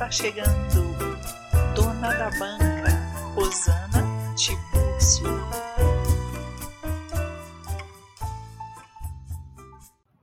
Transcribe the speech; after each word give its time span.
está 0.00 0.10
chegando, 0.10 0.96
dona 1.74 2.14
da 2.14 2.30
banca, 2.30 2.88
Rosana 3.34 4.02
Tibúrcio. 4.34 5.26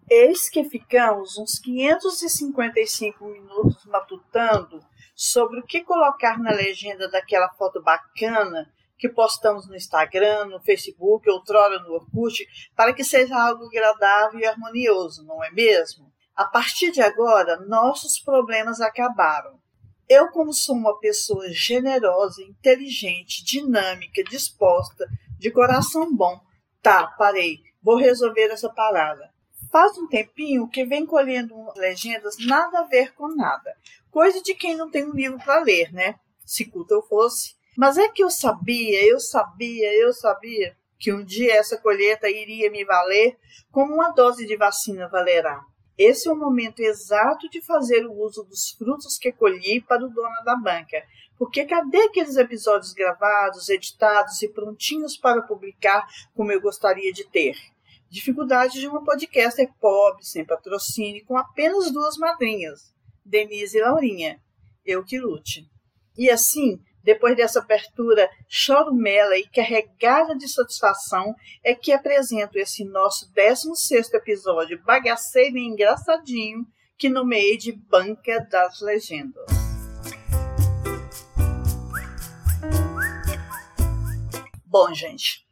Eis 0.09 0.50
que 0.50 0.63
ficamos 0.63 1.38
uns 1.38 1.59
555 1.59 3.23
minutos 3.26 3.86
matutando 3.86 4.84
sobre 5.16 5.59
o 5.59 5.64
que 5.64 5.84
colocar 5.84 6.39
na 6.39 6.52
legenda 6.52 7.08
daquela 7.08 7.50
foto 7.50 7.81
bacana 7.81 8.67
que 8.98 9.09
postamos 9.09 9.67
no 9.67 9.75
Instagram, 9.75 10.45
no 10.45 10.59
Facebook, 10.59 11.30
outrora 11.30 11.80
no 11.80 11.94
Orkut, 11.94 12.48
para 12.75 12.94
que 12.94 13.03
seja 13.03 13.36
algo 13.36 13.66
agradável 13.66 14.39
e 14.39 14.45
harmonioso, 14.45 15.23
não 15.23 15.44
é 15.44 15.52
mesmo? 15.52 16.12
A 16.38 16.46
partir 16.46 16.91
de 16.91 17.02
agora, 17.02 17.59
nossos 17.62 18.20
problemas 18.20 18.80
acabaram. 18.80 19.59
Eu, 20.08 20.30
como 20.30 20.53
sou 20.53 20.75
uma 20.75 21.00
pessoa 21.00 21.50
generosa, 21.50 22.44
inteligente, 22.44 23.44
dinâmica, 23.44 24.23
disposta, 24.23 25.08
de 25.39 25.50
coração 25.50 26.16
bom, 26.16 26.39
tá, 26.80 27.08
parei, 27.17 27.58
vou 27.81 27.97
resolver 27.97 28.52
essa 28.52 28.70
parada. 28.70 29.34
Faz 29.72 29.97
um 29.97 30.08
tempinho 30.08 30.70
que 30.70 30.86
vem 30.86 31.08
colhendo 31.08 31.56
legendas 31.75 32.36
nada 32.45 32.81
a 32.81 32.84
ver 32.84 33.16
com 33.16 33.36
nada. 33.36 33.75
Coisa 34.12 34.40
de 34.40 34.53
quem 34.53 34.78
não 34.78 34.92
tem 34.92 35.06
um 35.06 35.16
livro 35.16 35.40
para 35.40 35.64
ler, 35.64 35.92
né? 35.92 36.19
Se 36.45 36.66
culto 36.66 36.94
eu 36.94 37.02
fosse. 37.02 37.56
Mas 37.75 37.97
é 37.97 38.08
que 38.09 38.23
eu 38.23 38.30
sabia, 38.30 39.03
eu 39.03 39.19
sabia, 39.19 39.92
eu 40.00 40.14
sabia 40.14 40.78
que 41.00 41.12
um 41.12 41.25
dia 41.25 41.56
essa 41.56 41.80
colheita 41.80 42.30
iria 42.30 42.69
me 42.69 42.86
valer 42.86 43.36
como 43.72 43.95
uma 43.95 44.12
dose 44.12 44.45
de 44.45 44.56
vacina 44.56 45.08
valerá. 45.08 45.66
Esse 45.98 46.30
é 46.30 46.31
o 46.31 46.36
momento 46.36 46.80
exato 46.80 47.50
de 47.50 47.59
fazer 47.59 48.06
o 48.06 48.14
uso 48.14 48.44
dos 48.44 48.72
frutos 48.72 49.17
que 49.17 49.31
colhi 49.31 49.81
para 49.81 50.06
o 50.06 50.09
dono 50.09 50.44
da 50.45 50.56
banca. 50.56 51.03
Porque 51.38 51.66
cadê 51.66 51.98
aqueles 52.03 52.36
episódios 52.36 52.94
gravados, 52.94 53.70
editados 53.70 54.42
e 54.42 54.50
prontinhos 54.50 55.18
para 55.18 55.42
publicar 55.42 56.08
como 56.36 56.52
eu 56.52 56.62
gostaria 56.62 57.12
de 57.12 57.23
ter? 57.25 57.56
Dificuldade 58.09 58.80
de 58.80 58.88
uma 58.88 59.03
podcaster 59.03 59.70
pobre, 59.80 60.23
sem 60.23 60.45
patrocínio, 60.45 61.25
com 61.25 61.36
apenas 61.38 61.92
duas 61.92 62.16
madrinhas, 62.18 62.94
Denise 63.25 63.78
e 63.78 63.81
Laurinha. 63.81 64.40
Eu 64.86 65.03
que 65.03 65.20
lute. 65.20 65.70
E 66.18 66.30
assim, 66.30 66.80
depois 67.03 67.36
dessa 67.36 67.59
abertura 67.59 68.30
chorumela 68.48 69.38
e 69.38 69.48
carregada 69.48 70.36
de 70.36 70.48
satisfação, 70.48 71.36
é 71.64 71.73
que 71.73 71.92
apresento 71.92 72.58
esse 72.58 72.84
nosso 72.84 73.31
16 73.34 74.14
episódio 74.14 74.81
bagaceiro 74.84 75.58
e 75.58 75.66
engraçadinho 75.66 76.66
que 76.98 77.09
nomeei 77.09 77.58
de 77.58 77.72
Banca 77.72 78.40
das 78.50 78.81
Legendas. 78.81 79.45
Bom, 84.66 84.94
gente, 84.94 85.46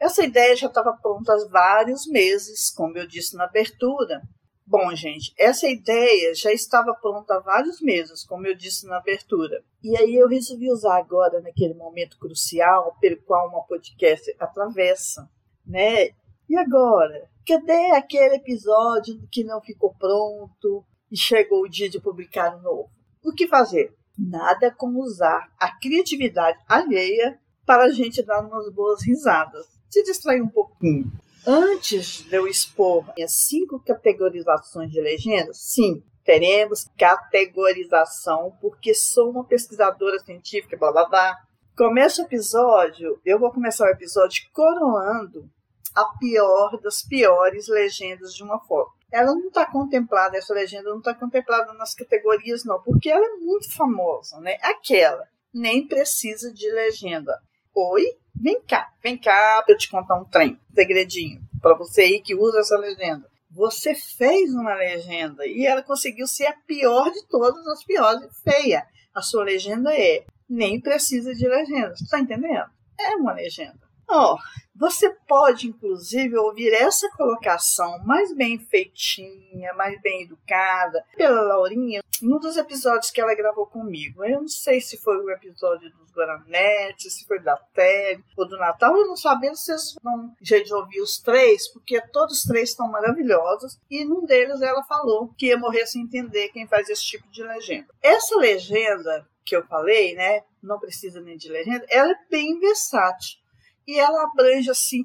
essa 0.00 0.24
ideia 0.24 0.56
já 0.56 0.66
estava 0.66 0.92
pronta 1.00 1.32
há 1.32 1.48
vários 1.48 2.06
meses, 2.06 2.70
como 2.70 2.96
eu 2.98 3.06
disse 3.06 3.36
na 3.36 3.44
abertura, 3.44 4.22
Bom, 4.66 4.94
gente, 4.94 5.34
essa 5.38 5.68
ideia 5.68 6.34
já 6.34 6.50
estava 6.50 6.94
pronta 6.94 7.34
há 7.34 7.40
vários 7.40 7.82
meses, 7.82 8.24
como 8.24 8.46
eu 8.46 8.54
disse 8.54 8.86
na 8.86 8.96
abertura. 8.96 9.62
E 9.82 9.94
aí 9.96 10.14
eu 10.14 10.26
resolvi 10.26 10.72
usar 10.72 10.96
agora, 10.96 11.40
naquele 11.42 11.74
momento 11.74 12.18
crucial, 12.18 12.96
pelo 12.98 13.20
qual 13.24 13.50
uma 13.50 13.62
podcast 13.64 14.34
atravessa, 14.40 15.30
né? 15.66 16.08
E 16.48 16.56
agora? 16.56 17.28
Cadê 17.46 17.90
aquele 17.90 18.36
episódio 18.36 19.20
que 19.30 19.44
não 19.44 19.60
ficou 19.60 19.94
pronto 19.94 20.82
e 21.12 21.16
chegou 21.16 21.62
o 21.62 21.68
dia 21.68 21.90
de 21.90 22.00
publicar 22.00 22.56
um 22.56 22.62
novo? 22.62 22.90
O 23.22 23.32
que 23.32 23.46
fazer? 23.46 23.94
Nada 24.18 24.74
como 24.74 25.02
usar 25.02 25.52
a 25.58 25.78
criatividade 25.78 26.58
alheia 26.66 27.38
para 27.66 27.84
a 27.84 27.90
gente 27.90 28.22
dar 28.22 28.40
umas 28.40 28.72
boas 28.72 29.02
risadas. 29.04 29.66
Se 29.90 30.02
distrair 30.02 30.40
um 30.40 30.48
pouquinho. 30.48 31.12
Antes 31.46 32.24
de 32.24 32.34
eu 32.34 32.46
expor 32.46 33.04
as 33.22 33.32
cinco 33.32 33.78
categorizações 33.84 34.90
de 34.90 34.98
legendas, 34.98 35.58
sim, 35.60 36.02
teremos 36.24 36.88
categorização, 36.98 38.56
porque 38.62 38.94
sou 38.94 39.30
uma 39.30 39.44
pesquisadora 39.44 40.18
científica, 40.20 40.74
blá 40.78 40.90
blá 40.90 41.04
blá. 41.04 41.36
Começa 41.76 42.22
o 42.22 42.24
episódio, 42.24 43.20
eu 43.26 43.38
vou 43.38 43.52
começar 43.52 43.84
o 43.84 43.92
episódio 43.92 44.42
coroando 44.54 45.46
a 45.94 46.04
pior 46.18 46.80
das 46.80 47.02
piores 47.02 47.68
legendas 47.68 48.32
de 48.32 48.42
uma 48.42 48.58
foto. 48.60 48.92
Ela 49.12 49.34
não 49.34 49.48
está 49.48 49.70
contemplada, 49.70 50.38
essa 50.38 50.54
legenda 50.54 50.88
não 50.88 50.98
está 50.98 51.14
contemplada 51.14 51.74
nas 51.74 51.94
categorias, 51.94 52.64
não, 52.64 52.82
porque 52.82 53.10
ela 53.10 53.24
é 53.24 53.36
muito 53.36 53.70
famosa, 53.70 54.40
né? 54.40 54.56
Aquela, 54.62 55.28
nem 55.52 55.86
precisa 55.86 56.50
de 56.52 56.70
legenda. 56.72 57.38
Oi? 57.76 58.04
Vem 58.36 58.60
cá, 58.62 58.92
vem 59.02 59.18
cá 59.18 59.60
para 59.64 59.74
eu 59.74 59.78
te 59.78 59.90
contar 59.90 60.14
um 60.14 60.24
trem, 60.24 60.60
um 60.70 60.74
segredinho, 60.74 61.42
para 61.60 61.76
você 61.76 62.02
aí 62.02 62.20
que 62.20 62.32
usa 62.32 62.60
essa 62.60 62.78
legenda. 62.78 63.28
Você 63.50 63.96
fez 63.96 64.54
uma 64.54 64.74
legenda 64.74 65.44
e 65.44 65.66
ela 65.66 65.82
conseguiu 65.82 66.26
ser 66.28 66.46
a 66.46 66.52
pior 66.52 67.10
de 67.10 67.26
todas 67.26 67.66
as 67.66 67.82
piores, 67.82 68.30
feia. 68.42 68.86
A 69.12 69.22
sua 69.22 69.42
legenda 69.42 69.92
é 69.92 70.24
nem 70.48 70.80
precisa 70.80 71.34
de 71.34 71.48
legenda. 71.48 71.96
Você 71.96 72.04
está 72.04 72.20
entendendo? 72.20 72.70
É 72.98 73.16
uma 73.16 73.32
legenda. 73.32 73.83
Oh, 74.08 74.36
você 74.76 75.08
pode, 75.28 75.68
inclusive, 75.68 76.36
ouvir 76.36 76.72
essa 76.72 77.08
colocação 77.10 77.98
mais 78.04 78.34
bem 78.34 78.58
feitinha, 78.58 79.72
mais 79.74 80.00
bem 80.02 80.24
educada, 80.24 81.04
pela 81.16 81.42
Laurinha, 81.42 82.02
num 82.20 82.40
dos 82.40 82.56
episódios 82.56 83.12
que 83.12 83.20
ela 83.20 83.36
gravou 83.36 83.66
comigo. 83.66 84.24
Eu 84.24 84.40
não 84.40 84.48
sei 84.48 84.80
se 84.80 84.96
foi 84.98 85.16
o 85.16 85.30
episódio 85.30 85.92
dos 85.92 86.10
Guaranetes, 86.12 87.14
se 87.14 87.24
foi 87.24 87.38
da 87.38 87.56
Tele 87.72 88.24
ou 88.36 88.48
do 88.48 88.58
Natal. 88.58 88.96
Eu 88.96 89.06
não 89.06 89.16
sabendo 89.16 89.56
se 89.56 89.66
vocês 89.66 89.94
vão 90.02 90.34
jeito 90.42 90.66
de 90.66 90.74
ouvir 90.74 91.00
os 91.00 91.18
três, 91.18 91.68
porque 91.68 92.00
todos 92.08 92.38
os 92.38 92.42
três 92.42 92.70
estão 92.70 92.90
maravilhosos. 92.90 93.78
E 93.88 94.04
num 94.04 94.26
deles 94.26 94.60
ela 94.60 94.82
falou 94.84 95.32
que 95.38 95.46
ia 95.46 95.58
morrer 95.58 95.86
sem 95.86 96.02
entender 96.02 96.48
quem 96.48 96.66
faz 96.66 96.88
esse 96.88 97.04
tipo 97.04 97.30
de 97.30 97.44
legenda. 97.44 97.86
Essa 98.02 98.36
legenda 98.36 99.24
que 99.44 99.54
eu 99.54 99.64
falei, 99.66 100.14
né? 100.14 100.42
Não 100.60 100.80
precisa 100.80 101.20
nem 101.20 101.36
de 101.36 101.48
legenda, 101.48 101.86
ela 101.90 102.10
é 102.10 102.18
bem 102.30 102.58
versátil 102.58 103.43
e 103.86 103.98
ela 103.98 104.24
abrange 104.24 104.70
assim 104.70 105.04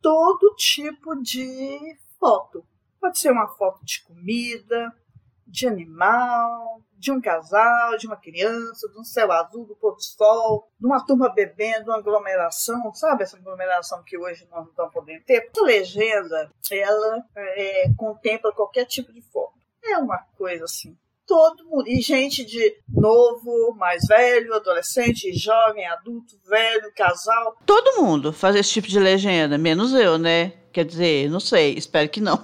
todo 0.00 0.54
tipo 0.56 1.16
de 1.22 1.96
foto. 2.18 2.64
Pode 3.00 3.18
ser 3.18 3.30
uma 3.30 3.48
foto 3.48 3.84
de 3.84 4.02
comida, 4.04 4.92
de 5.46 5.66
animal, 5.66 6.82
de 6.96 7.12
um 7.12 7.20
casal, 7.20 7.96
de 7.96 8.06
uma 8.06 8.16
criança, 8.16 8.88
de 8.88 8.98
um 8.98 9.04
céu 9.04 9.30
azul, 9.30 9.66
do 9.66 9.76
pôr 9.76 9.94
do 9.94 10.02
sol, 10.02 10.68
de 10.80 10.86
uma 10.86 11.04
turma 11.04 11.28
bebendo, 11.28 11.90
uma 11.90 11.98
aglomeração, 11.98 12.92
sabe 12.94 13.22
essa 13.22 13.36
aglomeração 13.36 14.02
que 14.02 14.16
hoje 14.16 14.46
nós 14.50 14.64
não 14.64 14.70
estamos 14.70 14.92
podendo 14.92 15.22
ter? 15.24 15.48
Essa 15.50 15.62
legenda, 15.62 16.50
ela 16.70 17.24
é, 17.36 17.84
contempla 17.96 18.52
qualquer 18.52 18.86
tipo 18.86 19.12
de 19.12 19.20
foto. 19.20 19.54
É 19.82 19.98
uma 19.98 20.18
coisa 20.36 20.64
assim 20.64 20.96
todo 21.26 21.64
mundo. 21.64 21.88
E 21.88 22.00
gente 22.00 22.44
de 22.44 22.76
novo, 22.88 23.74
mais 23.78 24.06
velho, 24.06 24.54
adolescente, 24.54 25.32
jovem, 25.32 25.86
adulto, 25.86 26.36
velho, 26.48 26.92
casal. 26.94 27.56
Todo 27.66 28.02
mundo 28.02 28.32
faz 28.32 28.56
esse 28.56 28.70
tipo 28.70 28.88
de 28.88 28.98
legenda, 28.98 29.58
menos 29.58 29.92
eu, 29.92 30.18
né? 30.18 30.52
Quer 30.72 30.84
dizer, 30.84 31.30
não 31.30 31.40
sei, 31.40 31.74
espero 31.74 32.08
que 32.08 32.20
não. 32.20 32.42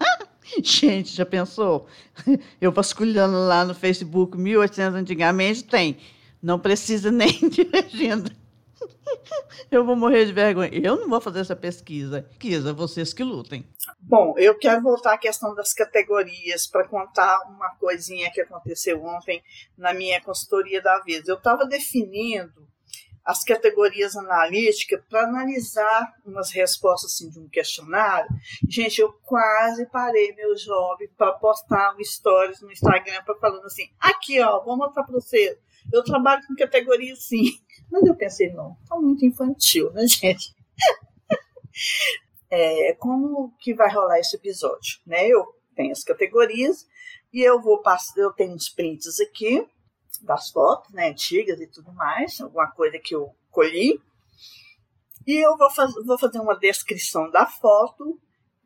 gente, 0.62 1.14
já 1.14 1.24
pensou? 1.24 1.86
Eu 2.60 2.72
vasculhando 2.72 3.38
lá 3.46 3.64
no 3.64 3.74
Facebook 3.74 4.36
1800 4.36 4.98
antigamente, 4.98 5.64
tem. 5.64 5.96
Não 6.42 6.58
precisa 6.58 7.10
nem 7.12 7.30
de 7.48 7.64
legenda. 7.64 8.37
Eu 9.70 9.84
vou 9.84 9.96
morrer 9.96 10.24
de 10.24 10.32
vergonha. 10.32 10.70
Eu 10.72 10.96
não 10.96 11.08
vou 11.08 11.20
fazer 11.20 11.40
essa 11.40 11.56
pesquisa. 11.56 12.22
Pesquisa, 12.22 12.72
vocês 12.72 13.12
que 13.12 13.22
lutem. 13.22 13.66
Bom, 14.00 14.34
eu 14.38 14.56
quero 14.58 14.82
voltar 14.82 15.14
à 15.14 15.18
questão 15.18 15.54
das 15.54 15.72
categorias 15.72 16.66
para 16.66 16.86
contar 16.86 17.38
uma 17.48 17.70
coisinha 17.76 18.30
que 18.30 18.40
aconteceu 18.40 19.02
ontem 19.04 19.42
na 19.76 19.92
minha 19.92 20.20
consultoria 20.20 20.80
da 20.80 20.98
vez. 21.00 21.26
Eu 21.26 21.36
estava 21.36 21.66
definindo 21.66 22.66
as 23.28 23.44
categorias 23.44 24.16
analíticas 24.16 25.04
para 25.06 25.24
analisar 25.24 26.14
umas 26.24 26.50
respostas 26.50 27.12
assim, 27.12 27.28
de 27.28 27.38
um 27.38 27.46
questionário. 27.46 28.26
Gente, 28.66 29.02
eu 29.02 29.12
quase 29.22 29.84
parei 29.84 30.34
meu 30.34 30.54
job 30.54 31.06
para 31.08 31.32
postar 31.32 31.94
um 31.94 32.02
stories 32.02 32.62
no 32.62 32.72
Instagram 32.72 33.22
para 33.26 33.38
falando 33.38 33.66
assim, 33.66 33.90
aqui 34.00 34.40
ó, 34.40 34.64
vou 34.64 34.78
mostrar 34.78 35.04
para 35.04 35.12
você. 35.12 35.58
Eu 35.92 36.02
trabalho 36.02 36.42
com 36.46 36.54
categoria 36.54 37.14
sim. 37.16 37.50
Mas 37.92 38.02
eu 38.06 38.16
pensei, 38.16 38.50
não, 38.50 38.78
tá 38.88 38.96
muito 38.96 39.26
infantil, 39.26 39.92
né, 39.92 40.06
gente? 40.08 40.54
é, 42.50 42.94
como 42.94 43.54
que 43.60 43.74
vai 43.74 43.92
rolar 43.92 44.18
esse 44.20 44.36
episódio? 44.36 45.00
Né? 45.06 45.28
Eu 45.28 45.44
tenho 45.76 45.92
as 45.92 46.02
categorias 46.02 46.86
e 47.30 47.42
eu 47.42 47.60
vou 47.60 47.82
passar, 47.82 48.22
eu 48.22 48.32
tenho 48.32 48.54
uns 48.54 48.70
prints 48.70 49.20
aqui 49.20 49.68
das 50.22 50.50
fotos, 50.50 50.92
né, 50.92 51.08
antigas 51.08 51.60
e 51.60 51.66
tudo 51.66 51.92
mais, 51.92 52.40
alguma 52.40 52.70
coisa 52.70 52.98
que 52.98 53.14
eu 53.14 53.34
colhi. 53.50 54.00
E 55.26 55.36
eu 55.44 55.56
vou, 55.56 55.70
faz, 55.70 55.92
vou 56.06 56.18
fazer 56.18 56.40
uma 56.40 56.58
descrição 56.58 57.30
da 57.30 57.46
foto 57.46 58.20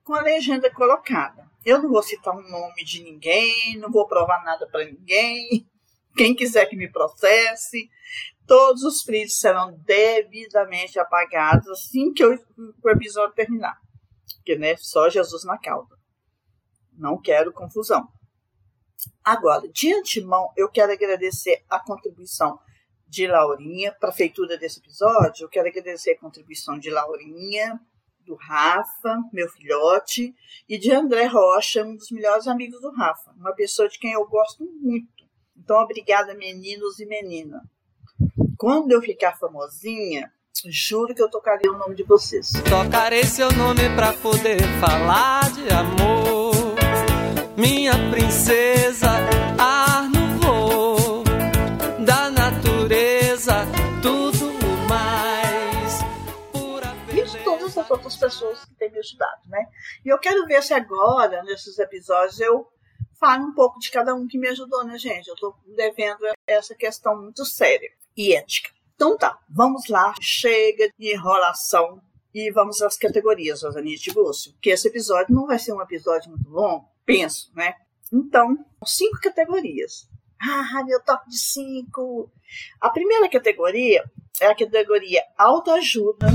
com 0.05 0.15
a 0.15 0.23
legenda 0.23 0.71
colocada. 0.71 1.51
Eu 1.65 1.81
não 1.83 1.91
vou 1.91 2.03
citar 2.03 2.35
o 2.35 2.41
um 2.41 2.49
nome 2.49 2.85
de 2.85 3.03
ninguém, 3.03 3.77
não 3.79 3.91
vou 3.91 4.07
provar 4.07 4.45
nada 4.45 4.67
para 4.69 4.85
ninguém. 4.85 5.67
Quem 6.17 6.35
quiser 6.35 6.67
que 6.67 6.77
me 6.77 6.91
processe, 6.91 7.89
todos 8.47 8.83
os 8.83 9.03
prints 9.03 9.39
serão 9.39 9.79
devidamente 9.85 10.99
apagados 10.99 11.69
assim 11.69 12.13
que 12.13 12.23
eu, 12.23 12.39
o 12.83 12.91
episódio 12.91 13.35
terminar. 13.35 13.77
Porque, 14.37 14.57
né, 14.57 14.77
só 14.77 15.09
Jesus 15.09 15.45
na 15.45 15.59
causa. 15.59 15.97
Não 16.93 17.21
quero 17.21 17.53
confusão. 17.53 18.09
Agora, 19.25 19.69
de 19.69 19.93
antemão, 19.93 20.51
eu 20.57 20.69
quero 20.69 20.93
agradecer 20.93 21.65
a 21.69 21.79
contribuição 21.79 22.59
de 23.09 23.27
Laurinha 23.27 23.93
para 23.93 24.09
a 24.09 24.13
feitura 24.13 24.57
desse 24.57 24.81
episódio. 24.81 25.45
Eu 25.45 25.49
quero 25.49 25.69
agradecer 25.69 26.13
a 26.13 26.19
contribuição 26.19 26.79
de 26.79 26.91
Laurinha, 26.91 27.81
do 28.25 28.35
Rafa, 28.37 29.21
meu 29.33 29.49
filhote, 29.49 30.35
e 30.69 30.79
de 30.79 30.91
André 30.93 31.27
Rocha, 31.27 31.85
um 31.85 31.95
dos 31.97 32.11
melhores 32.11 32.47
amigos 32.47 32.81
do 32.81 32.91
Rafa, 32.91 33.33
uma 33.37 33.53
pessoa 33.53 33.89
de 33.89 33.99
quem 33.99 34.13
eu 34.13 34.27
gosto 34.27 34.65
muito. 34.81 35.25
Então, 35.57 35.77
obrigada, 35.79 36.35
meninos 36.35 36.99
e 37.01 37.07
menina. 37.07 37.63
Quando 38.57 38.93
eu 38.93 39.03
ficar 39.03 39.37
famosinha, 39.39 40.33
juro 40.67 41.15
que 41.15 41.23
eu 41.23 41.31
tocarei 41.31 41.69
o 41.69 41.77
nome 41.77 41.95
de 41.95 42.05
vocês. 42.05 42.53
Tocarei 42.69 43.25
seu 43.25 43.53
nome 43.53 43.95
para 43.95 44.13
poder 44.15 44.61
falar 44.81 45.51
de 45.53 45.69
amor 45.69 46.32
minha 47.63 47.93
princesa, 48.11 49.09
ar 49.57 50.11
no 50.11 50.41
voo 50.41 51.23
da 52.05 52.29
natureza, 52.29 53.65
tudo 54.03 54.53
mais. 54.89 56.01
Pura 56.51 56.93
e 57.13 57.23
de 57.23 57.45
todas 57.45 57.79
as 57.79 57.89
outras 57.89 58.17
pessoas 58.17 58.65
que 58.65 58.75
têm 58.75 58.91
me 58.91 58.99
ajudado, 58.99 59.43
né? 59.47 59.65
E 60.05 60.09
eu 60.09 60.19
quero 60.19 60.45
ver 60.47 60.61
se 60.61 60.75
agora, 60.75 61.45
nesses 61.45 61.79
episódios, 61.79 62.41
eu 62.41 62.67
falo 63.21 63.45
um 63.45 63.55
pouco 63.55 63.79
de 63.79 63.93
cada 63.93 64.13
um 64.13 64.27
que 64.27 64.39
me 64.39 64.49
ajudou, 64.49 64.83
né, 64.83 64.99
gente? 64.99 65.29
Eu 65.29 65.37
tô 65.37 65.55
devendo 65.77 66.27
essa 66.45 66.75
questão 66.75 67.17
muito 67.23 67.45
séria 67.45 67.91
e 68.17 68.35
ética. 68.35 68.71
Então 68.97 69.17
tá, 69.17 69.39
vamos 69.49 69.89
lá, 69.89 70.13
chega 70.21 70.89
de 70.99 71.15
enrolação 71.15 72.03
e 72.35 72.51
vamos 72.51 72.83
às 72.83 72.97
categorias, 72.97 73.63
Rosanite 73.63 74.13
Búcio, 74.13 74.53
que 74.61 74.71
esse 74.71 74.89
episódio 74.89 75.33
não 75.33 75.47
vai 75.47 75.61
ser 75.61 75.73
um 75.73 75.81
episódio 75.81 76.29
muito 76.29 76.51
longo, 76.51 76.92
penso, 77.05 77.51
né? 77.55 77.75
Então, 78.13 78.57
cinco 78.85 79.21
categorias. 79.21 80.09
Ah, 80.41 80.83
meu 80.85 81.01
top 81.03 81.29
de 81.29 81.39
cinco. 81.39 82.31
A 82.81 82.91
primeira 82.91 83.29
categoria 83.29 84.03
é 84.41 84.47
a 84.47 84.55
categoria 84.55 85.23
autoajuda. 85.39 86.27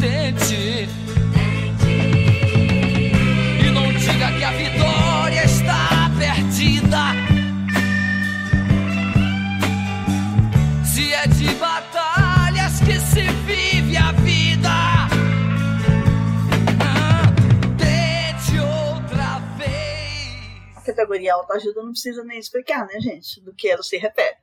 Categoria 20.88 21.34
autoajuda 21.34 21.84
não 21.84 21.92
precisa 21.92 22.24
nem 22.24 22.40
explicar, 22.40 22.88
né, 22.88 23.00
gente? 23.00 23.42
Do 23.42 23.54
que 23.54 23.68
ela 23.68 23.84
se 23.84 23.98
refere. 23.98 24.38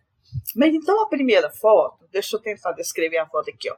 Mas 0.55 0.75
então 0.75 1.02
a 1.02 1.08
primeira 1.08 1.50
foto, 1.50 2.06
deixa 2.11 2.37
eu 2.37 2.41
tentar 2.41 2.73
descrever 2.73 3.19
a 3.19 3.26
foto 3.26 3.50
aqui, 3.50 3.70
ó. 3.70 3.76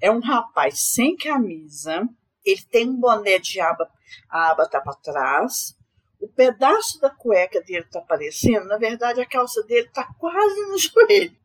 É 0.00 0.10
um 0.10 0.20
rapaz 0.20 0.80
sem 0.80 1.16
camisa, 1.16 2.08
ele 2.44 2.62
tem 2.62 2.88
um 2.88 2.96
boné 2.96 3.38
de 3.38 3.60
aba, 3.60 3.90
a 4.28 4.50
aba 4.50 4.68
tá 4.68 4.80
para 4.80 4.94
trás, 4.94 5.76
o 6.20 6.28
pedaço 6.28 7.00
da 7.00 7.10
cueca 7.10 7.60
dele 7.62 7.84
tá 7.84 8.00
aparecendo, 8.00 8.66
na 8.66 8.76
verdade 8.76 9.20
a 9.20 9.26
calça 9.26 9.62
dele 9.64 9.88
tá 9.92 10.08
quase 10.18 10.60
no 10.66 10.78
joelho. 10.78 11.36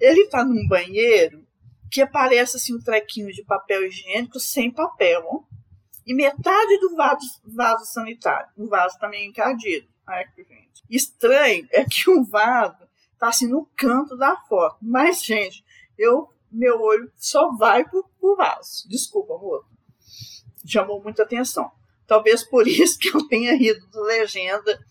Ele 0.00 0.26
tá 0.26 0.44
num 0.44 0.66
banheiro 0.68 1.46
que 1.90 2.02
aparece 2.02 2.56
assim 2.56 2.74
um 2.74 2.82
trequinho 2.82 3.32
de 3.32 3.44
papel 3.44 3.86
higiênico 3.86 4.38
sem 4.38 4.70
papel, 4.70 5.22
ó, 5.24 5.42
e 6.06 6.14
metade 6.14 6.78
do 6.80 6.94
vaso, 6.96 7.40
vaso 7.44 7.84
sanitário, 7.86 8.48
o 8.56 8.68
vaso 8.68 8.96
meio 9.08 9.28
encardido. 9.28 9.88
Ai, 10.06 10.24
que 10.34 10.42
gente. 10.42 10.82
Estranho 10.88 11.68
é 11.70 11.84
que 11.84 12.10
o 12.10 12.24
vaso 12.24 12.88
tá 13.18 13.28
assim 13.28 13.46
no 13.46 13.68
canto 13.76 14.16
da 14.16 14.36
foto. 14.48 14.78
Mas, 14.82 15.22
gente, 15.22 15.64
eu 15.96 16.28
meu 16.50 16.80
olho 16.80 17.10
só 17.16 17.54
vai 17.56 17.88
pro, 17.88 18.04
pro 18.18 18.36
vaso. 18.36 18.88
Desculpa, 18.88 19.34
amor. 19.34 19.64
Chamou 20.66 21.02
muita 21.02 21.22
atenção. 21.22 21.70
Talvez 22.06 22.42
por 22.42 22.66
isso 22.68 22.98
que 22.98 23.14
eu 23.14 23.26
tenha 23.28 23.56
rido 23.56 23.86
da 23.90 24.00
legenda. 24.02 24.84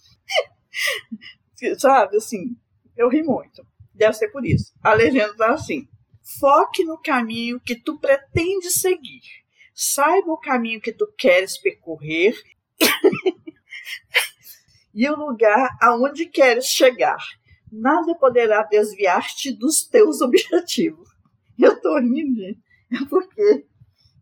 Sabe, 1.78 2.16
assim, 2.18 2.56
eu 2.96 3.10
ri 3.10 3.22
muito. 3.22 3.66
Deve 3.94 4.14
ser 4.14 4.30
por 4.30 4.46
isso. 4.46 4.74
A 4.82 4.94
legenda 4.94 5.36
tá 5.36 5.54
assim: 5.54 5.88
foque 6.40 6.86
no 6.86 6.98
caminho 6.98 7.60
que 7.60 7.76
tu 7.76 8.00
pretende 8.00 8.72
seguir. 8.72 9.22
Saiba 9.82 10.34
o 10.34 10.38
caminho 10.38 10.82
que 10.82 10.92
tu 10.92 11.08
queres 11.18 11.58
percorrer 11.58 12.36
e 14.94 15.08
o 15.08 15.16
lugar 15.16 15.70
aonde 15.82 16.26
queres 16.26 16.66
chegar. 16.66 17.24
Nada 17.72 18.14
poderá 18.16 18.62
desviar-te 18.64 19.54
dos 19.54 19.88
teus 19.88 20.20
objetivos. 20.20 21.08
Eu 21.58 21.80
tô 21.80 21.98
rindo, 21.98 22.44
é 22.44 23.06
porque 23.10 23.66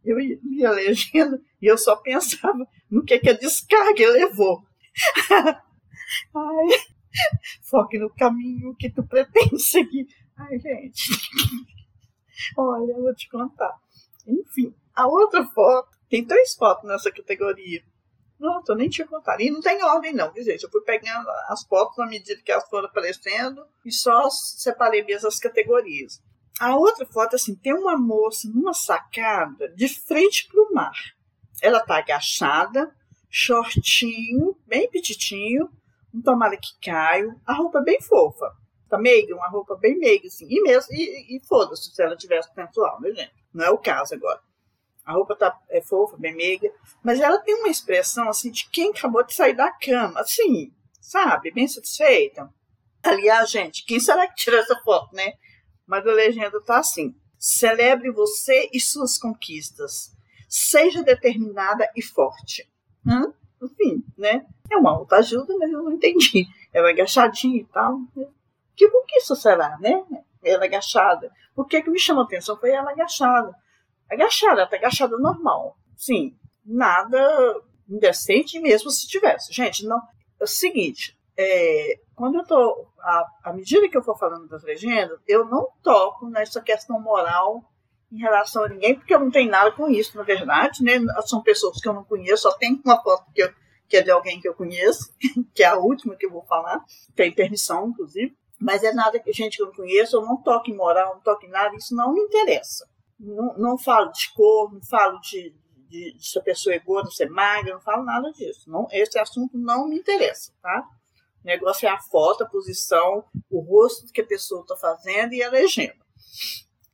eu 0.06 0.20
li 0.20 0.64
a 0.64 0.70
legenda 0.70 1.42
e 1.60 1.66
eu 1.66 1.76
só 1.76 1.96
pensava 1.96 2.70
no 2.88 3.04
que, 3.04 3.18
que 3.18 3.30
a 3.32 3.34
descarga 3.34 4.12
levou. 4.12 4.62
Ai, 5.34 6.68
foque 7.64 7.98
no 7.98 8.14
caminho 8.14 8.76
que 8.76 8.92
tu 8.92 9.02
pretende 9.02 9.58
seguir. 9.58 10.08
Ai, 10.38 10.60
gente. 10.60 11.02
Olha, 12.56 12.92
eu 12.92 13.02
vou 13.02 13.16
te 13.16 13.28
contar. 13.28 13.74
Enfim, 14.28 14.72
a 14.98 15.06
outra 15.06 15.46
foto, 15.46 15.96
tem 16.10 16.26
três 16.26 16.56
fotos 16.56 16.90
nessa 16.90 17.12
categoria. 17.12 17.84
Não, 18.40 18.64
eu 18.68 18.76
nem 18.76 18.90
tinha 18.90 19.08
contado. 19.08 19.42
E 19.42 19.52
não 19.52 19.62
tem 19.62 19.84
ordem, 19.84 20.12
não, 20.12 20.34
viu, 20.34 20.44
gente? 20.44 20.64
Eu 20.64 20.72
fui 20.72 20.82
pegando 20.82 21.30
as 21.50 21.64
fotos 21.64 21.96
na 21.98 22.08
medida 22.08 22.42
que 22.44 22.52
elas 22.52 22.68
foram 22.68 22.88
aparecendo 22.88 23.64
e 23.86 23.92
só 23.92 24.28
separei 24.30 25.04
mesmo 25.04 25.28
as 25.28 25.38
categorias. 25.38 26.20
A 26.60 26.76
outra 26.76 27.06
foto, 27.06 27.36
assim, 27.36 27.56
tem 27.56 27.74
uma 27.74 27.96
moça 27.96 28.50
numa 28.50 28.74
sacada 28.74 29.70
de 29.70 29.88
frente 29.88 30.48
para 30.48 30.64
o 30.64 30.74
mar. 30.74 30.98
Ela 31.62 31.80
tá 31.80 31.98
agachada, 31.98 32.92
shortinho, 33.30 34.58
bem 34.66 34.90
petitinho, 34.90 35.70
um 36.12 36.22
tomara 36.24 36.58
que 36.58 36.80
caio, 36.82 37.40
a 37.46 37.54
roupa 37.54 37.82
bem 37.82 38.02
fofa. 38.02 38.52
Tá 38.90 38.98
meiga, 38.98 39.36
uma 39.36 39.50
roupa 39.50 39.76
bem 39.76 39.96
meiga, 40.00 40.28
assim. 40.28 40.48
E 40.50 40.62
mesmo, 40.64 40.92
e, 40.96 41.38
e 41.38 41.46
foda-se 41.46 41.94
se 41.94 42.02
ela 42.02 42.18
tivesse 42.18 42.52
sensual, 42.56 43.00
né, 43.00 43.12
gente? 43.12 43.34
Não 43.54 43.66
é 43.66 43.70
o 43.70 43.78
caso 43.78 44.16
agora. 44.16 44.47
A 45.08 45.14
roupa 45.14 45.38
tá 45.38 45.58
é 45.70 45.80
fofa, 45.80 46.18
bem 46.18 46.36
meiga, 46.36 46.70
mas 47.02 47.22
ela 47.22 47.40
tem 47.40 47.56
uma 47.56 47.70
expressão 47.70 48.28
assim 48.28 48.52
de 48.52 48.70
quem 48.70 48.92
acabou 48.92 49.24
de 49.24 49.34
sair 49.34 49.56
da 49.56 49.72
cama, 49.72 50.20
assim, 50.20 50.74
sabe, 51.00 51.50
bem 51.50 51.66
satisfeita. 51.66 52.54
Aliás, 53.02 53.50
gente, 53.50 53.86
quem 53.86 54.02
será 54.02 54.28
que 54.28 54.36
tirou 54.36 54.60
essa 54.60 54.76
foto, 54.84 55.16
né? 55.16 55.32
Mas 55.86 56.06
a 56.06 56.12
legenda 56.12 56.62
tá 56.62 56.80
assim: 56.80 57.16
celebre 57.40 58.12
você 58.12 58.70
e 58.74 58.82
suas 58.82 59.18
conquistas. 59.18 60.12
Seja 60.50 61.02
determinada 61.02 61.90
e 61.96 62.02
forte. 62.02 62.70
Hum? 63.06 63.32
Enfim, 63.64 64.04
né? 64.18 64.46
É 64.70 64.76
uma 64.76 64.92
autoajuda, 64.92 65.56
mas 65.58 65.72
eu 65.72 65.84
não 65.84 65.94
entendi. 65.94 66.48
Ela 66.74 66.90
é 66.90 66.92
agachadinha 66.92 67.62
e 67.62 67.66
tal. 67.66 67.98
Né? 68.14 68.28
Que 68.76 68.90
isso 69.16 69.38
será, 69.38 69.78
né? 69.80 70.04
Ela 70.44 70.66
é 70.66 70.68
agachada. 70.68 71.32
Por 71.56 71.66
que, 71.66 71.82
que 71.82 71.90
me 71.90 71.98
chamou 71.98 72.24
a 72.24 72.26
atenção 72.26 72.60
foi 72.60 72.72
ela 72.72 72.92
agachada 72.92 73.56
agachada, 74.10 74.64
até 74.64 74.78
agachada 74.78 75.18
normal. 75.18 75.78
Sim, 75.96 76.36
nada 76.66 77.62
indecente 77.90 78.60
mesmo 78.60 78.90
se 78.90 79.08
tivesse. 79.08 79.54
Gente, 79.54 79.86
não. 79.86 80.02
É 80.40 80.44
o 80.44 80.48
seguinte, 80.48 81.18
é, 81.38 82.00
quando 82.16 82.40
eu 82.40 82.46
tô. 82.46 82.88
À, 83.00 83.26
à 83.46 83.54
medida 83.54 83.88
que 83.88 83.98
eu 83.98 84.04
for 84.04 84.18
falando 84.18 84.48
das 84.48 84.64
legendas, 84.64 85.20
eu 85.28 85.46
não 85.46 85.70
toco 85.82 86.28
nessa 86.28 86.60
questão 86.62 87.00
moral 87.00 87.64
em 88.12 88.18
relação 88.18 88.64
a 88.64 88.70
ninguém, 88.70 88.96
porque 88.96 89.14
eu 89.14 89.20
não 89.20 89.30
tenho 89.30 89.50
nada 89.50 89.72
com 89.72 89.90
isso, 89.90 90.18
na 90.18 90.24
verdade, 90.24 90.84
né? 90.84 91.00
São 91.26 91.42
pessoas 91.42 91.80
que 91.80 91.88
eu 91.88 91.94
não 91.94 92.04
conheço, 92.04 92.44
só 92.44 92.58
tem 92.58 92.82
uma 92.84 93.02
foto 93.02 93.32
que, 93.34 93.44
eu, 93.44 93.54
que 93.88 93.98
é 93.98 94.02
de 94.02 94.12
alguém 94.12 94.40
que 94.40 94.48
eu 94.48 94.54
conheço, 94.54 95.14
que 95.54 95.64
é 95.64 95.68
a 95.68 95.78
última 95.78 96.16
que 96.16 96.26
eu 96.26 96.32
vou 96.32 96.44
falar, 96.44 96.84
tem 97.16 97.32
permissão, 97.32 97.90
inclusive. 97.90 98.36
Mas 98.60 98.84
é 98.84 98.92
nada 98.92 99.20
que 99.20 99.32
gente 99.32 99.58
que 99.58 99.62
eu 99.62 99.68
não 99.68 99.74
conheço, 99.74 100.16
eu 100.16 100.22
não 100.24 100.42
toco 100.42 100.72
em 100.72 100.76
moral, 100.76 101.16
não 101.16 101.22
toco 101.22 101.46
em 101.46 101.50
nada, 101.50 101.76
isso 101.76 101.96
não 101.96 102.12
me 102.14 102.22
interessa. 102.22 102.88
Não, 103.20 103.58
não 103.58 103.78
falo 103.78 104.12
de 104.12 104.32
cor, 104.34 104.74
não 104.74 104.82
falo 104.82 105.20
de, 105.20 105.56
de, 105.90 106.14
de 106.14 106.28
se 106.28 106.38
a 106.38 106.42
pessoa 106.42 106.76
é 106.76 106.80
gorda, 106.80 107.10
se 107.10 107.24
é 107.24 107.30
magra, 107.30 107.74
não 107.74 107.82
falo 107.82 108.04
nada 108.04 108.32
disso. 108.32 108.70
Não, 108.70 108.88
esse 108.92 109.18
assunto 109.18 109.58
não 109.58 109.88
me 109.88 109.98
interessa, 109.98 110.52
tá? 110.62 110.88
O 111.44 111.48
negócio 111.48 111.88
é 111.88 111.90
a 111.90 112.00
foto, 112.00 112.44
a 112.44 112.50
posição, 112.50 113.24
o 113.50 113.60
rosto 113.60 114.12
que 114.12 114.22
a 114.22 114.26
pessoa 114.26 114.62
está 114.62 114.76
fazendo 114.76 115.34
e 115.34 115.42
a 115.42 115.50
legenda. 115.50 116.06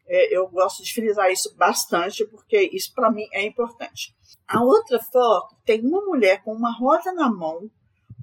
É, 0.06 0.38
eu 0.38 0.48
gosto 0.48 0.84
de 0.84 0.94
frisar 0.94 1.32
isso 1.32 1.56
bastante, 1.56 2.26
porque 2.26 2.70
isso 2.74 2.94
para 2.94 3.10
mim 3.10 3.26
é 3.32 3.44
importante. 3.46 4.16
A 4.48 4.62
outra 4.64 5.02
foto 5.02 5.56
tem 5.66 5.82
uma 5.82 6.02
mulher 6.02 6.44
com 6.44 6.54
uma 6.54 6.72
roda 6.72 7.12
na 7.14 7.30
mão, 7.30 7.70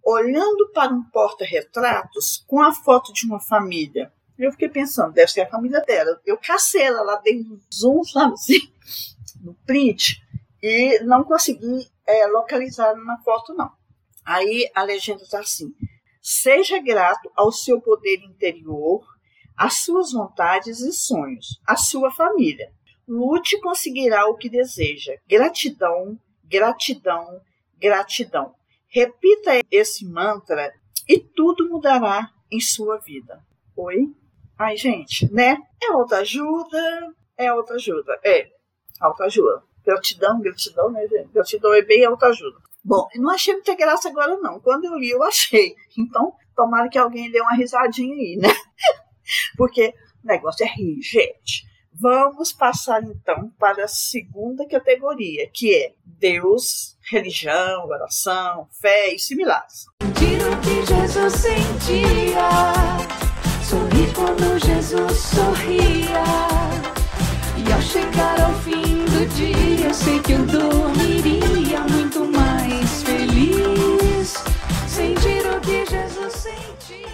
olhando 0.05 0.71
para 0.73 0.93
um 0.93 1.03
porta-retratos 1.03 2.45
com 2.47 2.61
a 2.61 2.73
foto 2.73 3.13
de 3.13 3.27
uma 3.27 3.41
família. 3.41 4.13
Eu 4.41 4.53
fiquei 4.53 4.71
pensando, 4.71 5.13
deve 5.13 5.31
ser 5.31 5.43
a 5.43 5.51
família 5.51 5.81
dela. 5.83 6.19
Eu 6.25 6.39
cacei 6.39 6.81
ela 6.81 7.03
lá, 7.03 7.17
dei 7.17 7.41
um 7.41 7.61
zoom, 7.73 8.03
sabe 8.09 8.33
assim, 8.33 8.73
no 9.43 9.55
print, 9.67 10.23
e 10.63 10.99
não 11.01 11.23
consegui 11.25 11.91
é, 12.07 12.27
localizar 12.27 12.95
na 12.97 13.19
foto, 13.19 13.53
não. 13.55 13.71
Aí 14.25 14.71
a 14.75 14.83
legenda 14.83 15.23
está 15.23 15.41
assim: 15.41 15.75
Seja 16.23 16.79
grato 16.79 17.31
ao 17.37 17.53
seu 17.53 17.81
poder 17.81 18.23
interior, 18.25 19.05
às 19.57 19.79
suas 19.79 20.13
vontades 20.13 20.81
e 20.81 20.93
sonhos, 20.93 21.61
à 21.67 21.77
sua 21.77 22.11
família. 22.11 22.73
Lute 23.07 23.57
e 23.57 23.61
conseguirá 23.61 24.27
o 24.27 24.37
que 24.37 24.49
deseja. 24.49 25.15
Gratidão, 25.29 26.19
gratidão, 26.45 27.41
gratidão. 27.79 28.55
Repita 28.89 29.61
esse 29.71 30.05
mantra 30.07 30.73
e 31.09 31.19
tudo 31.19 31.69
mudará 31.69 32.31
em 32.51 32.61
sua 32.61 32.99
vida. 32.99 33.45
Oi? 33.77 34.15
Ai, 34.61 34.77
gente, 34.77 35.27
né? 35.33 35.57
É 35.83 35.91
autoajuda, 35.91 37.15
é 37.39 37.47
autoajuda, 37.47 38.21
é 38.23 38.47
autoajuda. 39.01 39.63
Gratidão, 39.83 40.39
gratidão, 40.39 40.91
né, 40.91 41.09
gente? 41.09 41.33
Gratidão 41.33 41.73
é 41.73 41.81
bem 41.81 42.05
autoajuda. 42.05 42.59
Bom, 42.85 43.09
não 43.15 43.31
achei 43.31 43.55
muita 43.55 43.75
graça 43.75 44.11
agora, 44.11 44.37
não. 44.37 44.61
Quando 44.61 44.85
eu 44.85 44.99
li, 44.99 45.09
eu 45.09 45.23
achei. 45.23 45.75
Então, 45.99 46.35
tomara 46.55 46.91
que 46.91 46.99
alguém 46.99 47.31
dê 47.31 47.41
uma 47.41 47.55
risadinha 47.55 48.15
aí, 48.15 48.37
né? 48.37 48.51
Porque 49.57 49.95
o 50.23 50.27
negócio 50.27 50.63
é 50.63 50.69
rir, 50.69 51.01
gente. 51.01 51.65
Vamos 51.99 52.53
passar 52.53 53.03
então 53.03 53.51
para 53.59 53.85
a 53.85 53.89
segunda 53.89 54.69
categoria, 54.69 55.49
que 55.55 55.75
é 55.75 55.95
Deus, 56.05 56.99
religião, 57.11 57.87
oração, 57.87 58.69
fé 58.79 59.15
e 59.15 59.19
similares. 59.19 59.87
Tiro 60.19 60.51
que 60.61 60.85
Jesus 60.85 61.33
sentia, 61.33 63.30
sorri 63.71 64.13
quando 64.13 64.59
Jesus 64.59 65.17
sorria. 65.17 66.25
E 67.57 67.73
ao 67.73 67.81
chegar 67.81 68.41
ao 68.41 68.53
fim 68.63 69.05
do 69.05 69.27
dia, 69.37 69.87
eu 69.87 69.95
sei 69.95 70.19
que 70.19 70.33
eu 70.33 70.45
dormiria 70.45 71.79
muito 71.83 72.25
mais 72.37 73.05
feliz. 73.05 74.35
Sentir 74.89 75.47
o 75.47 75.61
que 75.61 75.87
Jesus 75.87 76.33
sentia. 76.33 77.07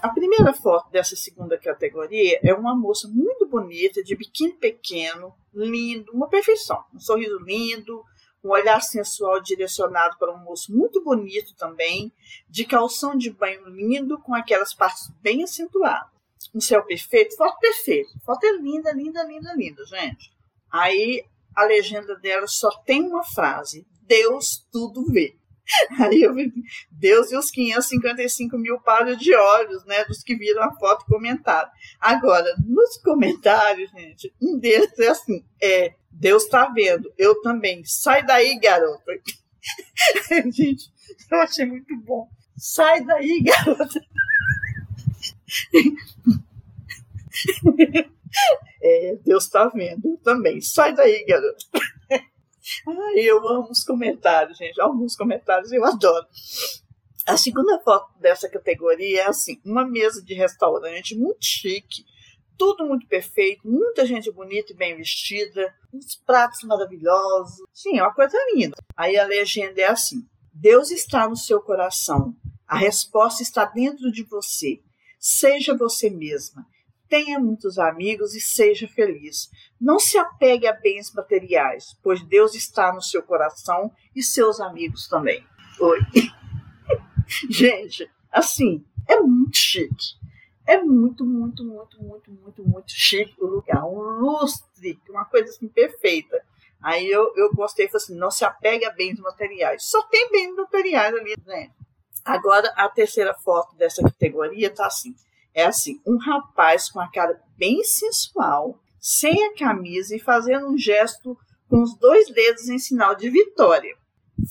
A 0.00 0.08
primeira 0.10 0.52
foto 0.52 0.88
dessa 0.92 1.16
segunda 1.16 1.58
categoria 1.58 2.38
é 2.44 2.54
uma 2.54 2.76
moça 2.76 3.08
muito 3.08 3.48
bonita, 3.48 4.00
de 4.00 4.14
biquíni 4.14 4.52
pequeno, 4.52 5.34
lindo, 5.52 6.12
uma 6.12 6.28
perfeição. 6.28 6.78
Um 6.94 7.00
sorriso 7.00 7.40
lindo, 7.40 8.04
um 8.42 8.50
olhar 8.50 8.80
sensual 8.80 9.40
direcionado 9.40 10.16
para 10.18 10.32
um 10.32 10.38
moço 10.38 10.72
muito 10.72 11.02
bonito 11.02 11.54
também, 11.56 12.12
de 12.48 12.64
calção 12.64 13.16
de 13.16 13.30
banho 13.30 13.68
lindo, 13.68 14.18
com 14.18 14.34
aquelas 14.34 14.74
partes 14.74 15.10
bem 15.20 15.42
acentuadas. 15.42 16.08
Um 16.54 16.60
céu 16.60 16.84
perfeito, 16.84 17.36
foto 17.36 17.58
perfeita. 17.58 18.10
Foto 18.24 18.44
é 18.44 18.52
linda, 18.52 18.92
linda, 18.92 19.24
linda, 19.24 19.52
linda, 19.54 19.84
gente. 19.86 20.32
Aí 20.70 21.24
a 21.54 21.64
legenda 21.64 22.14
dela 22.16 22.46
só 22.46 22.70
tem 22.86 23.02
uma 23.02 23.24
frase: 23.24 23.86
Deus 24.02 24.66
tudo 24.70 25.04
vê. 25.06 25.36
Aí 26.00 26.22
eu 26.22 26.34
vi 26.34 26.52
Deus 26.90 27.30
e 27.30 27.36
os 27.36 27.50
555 27.50 28.56
mil 28.56 28.80
pares 28.80 29.18
de 29.18 29.34
olhos, 29.34 29.84
né, 29.84 30.04
dos 30.04 30.22
que 30.22 30.34
viram 30.34 30.62
a 30.62 30.74
foto 30.76 31.04
e 31.04 31.12
comentaram. 31.12 31.70
Agora, 32.00 32.54
nos 32.64 32.96
comentários, 32.98 33.90
gente, 33.90 34.32
um 34.40 34.58
deles 34.58 34.98
é 34.98 35.08
assim, 35.08 35.44
é, 35.60 35.94
Deus 36.18 36.46
tá 36.46 36.68
vendo, 36.74 37.12
eu 37.16 37.40
também. 37.42 37.84
Sai 37.84 38.26
daí, 38.26 38.58
garota. 38.58 39.12
gente, 40.52 40.90
eu 41.30 41.40
achei 41.40 41.64
muito 41.64 41.96
bom. 42.04 42.28
Sai 42.56 43.04
daí, 43.04 43.42
garota. 43.42 44.00
É, 48.80 49.16
Deus 49.24 49.48
tá 49.48 49.68
vendo, 49.68 50.06
eu 50.06 50.18
também. 50.18 50.60
Sai 50.60 50.94
daí, 50.94 51.24
garota. 51.24 51.64
Ai, 52.10 53.20
eu 53.20 53.46
amo 53.48 53.70
os 53.70 53.82
comentários, 53.82 54.58
gente. 54.58 54.80
Alguns 54.80 55.16
comentários 55.16 55.72
eu 55.72 55.84
adoro. 55.84 56.26
A 57.26 57.36
segunda 57.36 57.80
foto 57.80 58.18
dessa 58.20 58.48
categoria 58.48 59.22
é 59.22 59.26
assim: 59.26 59.60
uma 59.64 59.86
mesa 59.86 60.22
de 60.22 60.34
restaurante 60.34 61.16
muito 61.16 61.44
chique, 61.44 62.04
tudo 62.58 62.84
muito 62.84 63.06
perfeito, 63.06 63.66
muita 63.66 64.04
gente 64.04 64.30
bonita 64.32 64.72
e 64.72 64.76
bem 64.76 64.96
vestida, 64.96 65.72
uns 65.94 66.16
pratos 66.16 66.62
maravilhosos. 66.64 67.64
Sim, 67.72 67.98
é 67.98 68.02
uma 68.02 68.12
coisa 68.12 68.36
linda. 68.52 68.74
Aí 68.96 69.16
a 69.16 69.24
legenda 69.24 69.80
é 69.80 69.86
assim: 69.86 70.26
Deus 70.52 70.90
está 70.90 71.28
no 71.28 71.36
seu 71.36 71.60
coração, 71.62 72.34
a 72.66 72.76
resposta 72.76 73.42
está 73.42 73.64
dentro 73.64 74.10
de 74.10 74.24
você. 74.24 74.82
Seja 75.18 75.76
você 75.76 76.10
mesma. 76.10 76.66
Tenha 77.08 77.38
muitos 77.38 77.78
amigos 77.78 78.34
e 78.34 78.40
seja 78.40 78.86
feliz. 78.86 79.48
Não 79.80 79.98
se 79.98 80.18
apegue 80.18 80.66
a 80.66 80.72
bens 80.72 81.10
materiais, 81.14 81.96
pois 82.02 82.22
Deus 82.22 82.54
está 82.54 82.92
no 82.92 83.00
seu 83.00 83.22
coração 83.22 83.90
e 84.14 84.22
seus 84.22 84.60
amigos 84.60 85.08
também. 85.08 85.42
Oi. 85.80 86.00
Gente, 87.48 88.10
assim, 88.30 88.84
é 89.08 89.20
muito 89.20 89.56
chique. 89.56 90.18
É 90.68 90.76
muito, 90.82 91.24
muito, 91.24 91.64
muito, 91.64 91.98
muito, 91.98 92.30
muito, 92.30 92.62
muito 92.62 92.92
chique 92.92 93.34
o 93.42 93.46
lugar. 93.46 93.86
Um 93.86 94.02
lustre, 94.20 95.00
uma 95.08 95.24
coisa 95.24 95.48
assim 95.48 95.66
perfeita. 95.66 96.44
Aí 96.78 97.10
eu, 97.10 97.32
eu 97.36 97.50
gostei, 97.54 97.88
falei 97.88 98.04
assim, 98.04 98.14
não 98.14 98.30
se 98.30 98.44
apegue 98.44 98.84
a 98.84 98.90
bens 98.90 99.18
materiais. 99.18 99.84
Só 99.84 100.02
tem 100.08 100.30
bens 100.30 100.54
materiais 100.54 101.14
ali, 101.14 101.34
né? 101.46 101.70
Agora, 102.22 102.70
a 102.76 102.86
terceira 102.86 103.32
foto 103.32 103.74
dessa 103.76 104.02
categoria 104.02 104.68
tá 104.68 104.84
assim. 104.84 105.14
É 105.54 105.64
assim, 105.64 106.02
um 106.06 106.18
rapaz 106.18 106.90
com 106.90 107.00
a 107.00 107.10
cara 107.10 107.42
bem 107.56 107.82
sensual, 107.82 108.78
sem 109.00 109.42
a 109.46 109.54
camisa 109.54 110.14
e 110.14 110.20
fazendo 110.20 110.68
um 110.68 110.76
gesto 110.76 111.34
com 111.66 111.80
os 111.80 111.96
dois 111.96 112.30
dedos 112.30 112.68
em 112.68 112.78
sinal 112.78 113.14
de 113.14 113.30
vitória. 113.30 113.96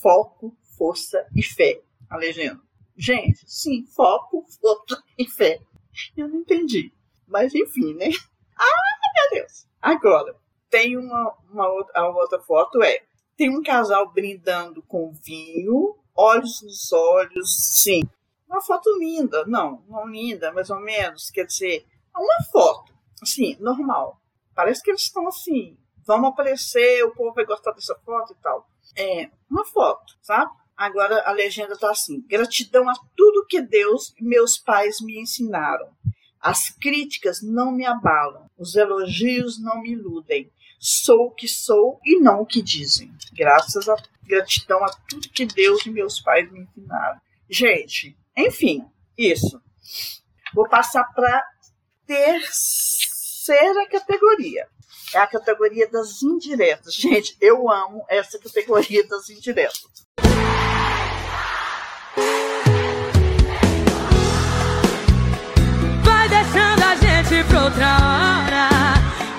Foco, 0.02 0.58
força 0.76 1.28
e 1.36 1.44
fé. 1.44 1.80
A 2.10 2.18
legenda. 2.18 2.60
Gente, 2.98 3.44
sim, 3.46 3.86
foco, 3.96 4.44
força 4.60 5.04
e 5.16 5.30
fé. 5.30 5.60
Eu 6.16 6.28
não 6.28 6.38
entendi. 6.38 6.94
Mas 7.28 7.54
enfim, 7.54 7.94
né? 7.94 8.10
Ah, 8.58 9.32
meu 9.32 9.42
Deus! 9.42 9.68
Agora, 9.82 10.36
tem 10.70 10.98
uma, 10.98 11.38
uma 11.52 11.70
outra, 11.70 12.08
outra 12.10 12.40
foto 12.40 12.82
é 12.82 13.04
tem 13.38 13.56
um 13.56 13.62
casal 13.62 14.12
brindando 14.12 14.82
com 14.82 15.12
vinho, 15.12 15.96
olhos 16.16 16.62
nos 16.64 16.92
olhos, 16.92 17.56
sim, 17.84 18.02
uma 18.50 18.62
foto 18.62 18.90
linda, 18.98 19.46
não, 19.46 19.84
não 19.88 20.08
linda, 20.08 20.52
mais 20.52 20.70
ou 20.70 20.80
menos, 20.80 21.30
quer 21.30 21.46
dizer, 21.46 21.86
uma 22.16 22.44
foto, 22.52 22.92
assim, 23.22 23.56
normal. 23.60 24.20
Parece 24.56 24.82
que 24.82 24.90
eles 24.90 25.04
estão 25.04 25.28
assim, 25.28 25.78
vamos 26.04 26.30
aparecer, 26.30 27.04
o 27.04 27.14
povo 27.14 27.36
vai 27.36 27.46
gostar 27.46 27.74
dessa 27.74 27.94
foto 28.04 28.34
e 28.34 28.42
tal. 28.42 28.68
É, 28.96 29.30
uma 29.50 29.64
foto, 29.66 30.18
sabe? 30.22 30.52
Agora 30.76 31.22
a 31.28 31.32
legenda 31.32 31.74
está 31.74 31.92
assim: 31.92 32.22
gratidão 32.22 32.90
a 32.90 32.94
tudo 33.16 33.37
que 33.48 33.62
Deus 33.62 34.14
e 34.20 34.24
meus 34.24 34.58
pais 34.58 35.00
me 35.02 35.20
ensinaram. 35.20 35.90
As 36.40 36.70
críticas 36.70 37.42
não 37.42 37.72
me 37.72 37.86
abalam, 37.86 38.50
os 38.58 38.76
elogios 38.76 39.60
não 39.60 39.82
me 39.82 39.92
iludem. 39.92 40.52
Sou 40.80 41.28
o 41.28 41.32
que 41.32 41.48
sou 41.48 42.00
e 42.06 42.20
não 42.20 42.42
o 42.42 42.46
que 42.46 42.62
dizem. 42.62 43.12
Graças 43.34 43.90
a 43.90 43.96
gratidão 44.24 44.84
a 44.84 44.90
tudo 45.10 45.30
que 45.30 45.46
Deus 45.46 45.86
e 45.86 45.90
meus 45.90 46.20
pais 46.20 46.52
me 46.52 46.62
ensinaram. 46.62 47.20
Gente, 47.50 48.16
enfim, 48.36 48.86
isso. 49.18 49.60
Vou 50.54 50.70
passar 50.70 51.04
para 51.16 51.44
terceira 52.06 53.88
categoria. 53.90 54.68
É 55.14 55.20
a 55.20 55.28
categoria 55.28 55.90
das 55.90 56.22
indiretas. 56.22 56.94
Gente, 56.94 57.36
eu 57.42 57.70
amo 57.72 58.06
essa 58.10 58.38
categoria 58.38 59.08
das 59.08 59.30
indiretas. 59.30 60.08
pra 67.46 67.64
outra 67.64 67.98
hora. 67.98 68.70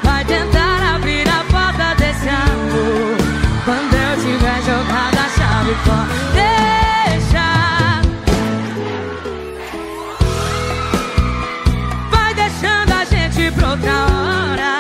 Vai 0.02 0.25
tentar 0.25 0.95
abrir 0.95 1.28
a 1.28 1.45
porta 1.45 1.95
desse 1.97 2.28
amor. 2.28 3.17
Quando 3.64 3.95
eu 3.95 4.17
tiver 4.23 4.62
jogado 4.62 5.19
a 5.19 5.28
chave 5.37 5.75
fora, 5.85 6.09
deixa. 6.35 7.49
Vai 12.11 12.35
deixando 12.35 12.93
a 12.93 13.05
gente 13.05 13.50
pra 13.52 13.71
outra 13.71 13.93
hora. 13.93 14.78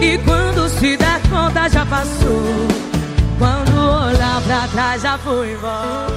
E 0.00 0.18
quando 0.18 0.68
se 0.68 0.96
der 0.96 1.20
conta, 1.30 1.68
já 1.68 1.86
passou. 1.86 2.68
Quando 3.38 3.76
olhar 3.76 4.42
pra 4.42 4.68
trás, 4.68 5.02
já 5.02 5.18
foi 5.18 5.52
embora. 5.52 6.12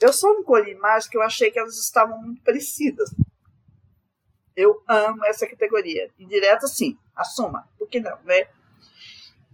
Eu 0.00 0.12
só 0.12 0.28
não 0.28 0.44
colhi 0.44 0.74
mais 0.76 1.08
que 1.08 1.16
eu 1.16 1.22
achei 1.22 1.50
que 1.50 1.58
elas 1.58 1.76
estavam 1.78 2.20
muito 2.20 2.42
parecidas. 2.42 3.10
Eu 4.56 4.82
amo 4.88 5.24
essa 5.26 5.46
categoria. 5.46 6.10
Indireta, 6.18 6.66
sim. 6.66 6.98
Assuma. 7.14 7.68
Por 7.78 7.88
que 7.88 8.00
não, 8.00 8.18
né? 8.24 8.48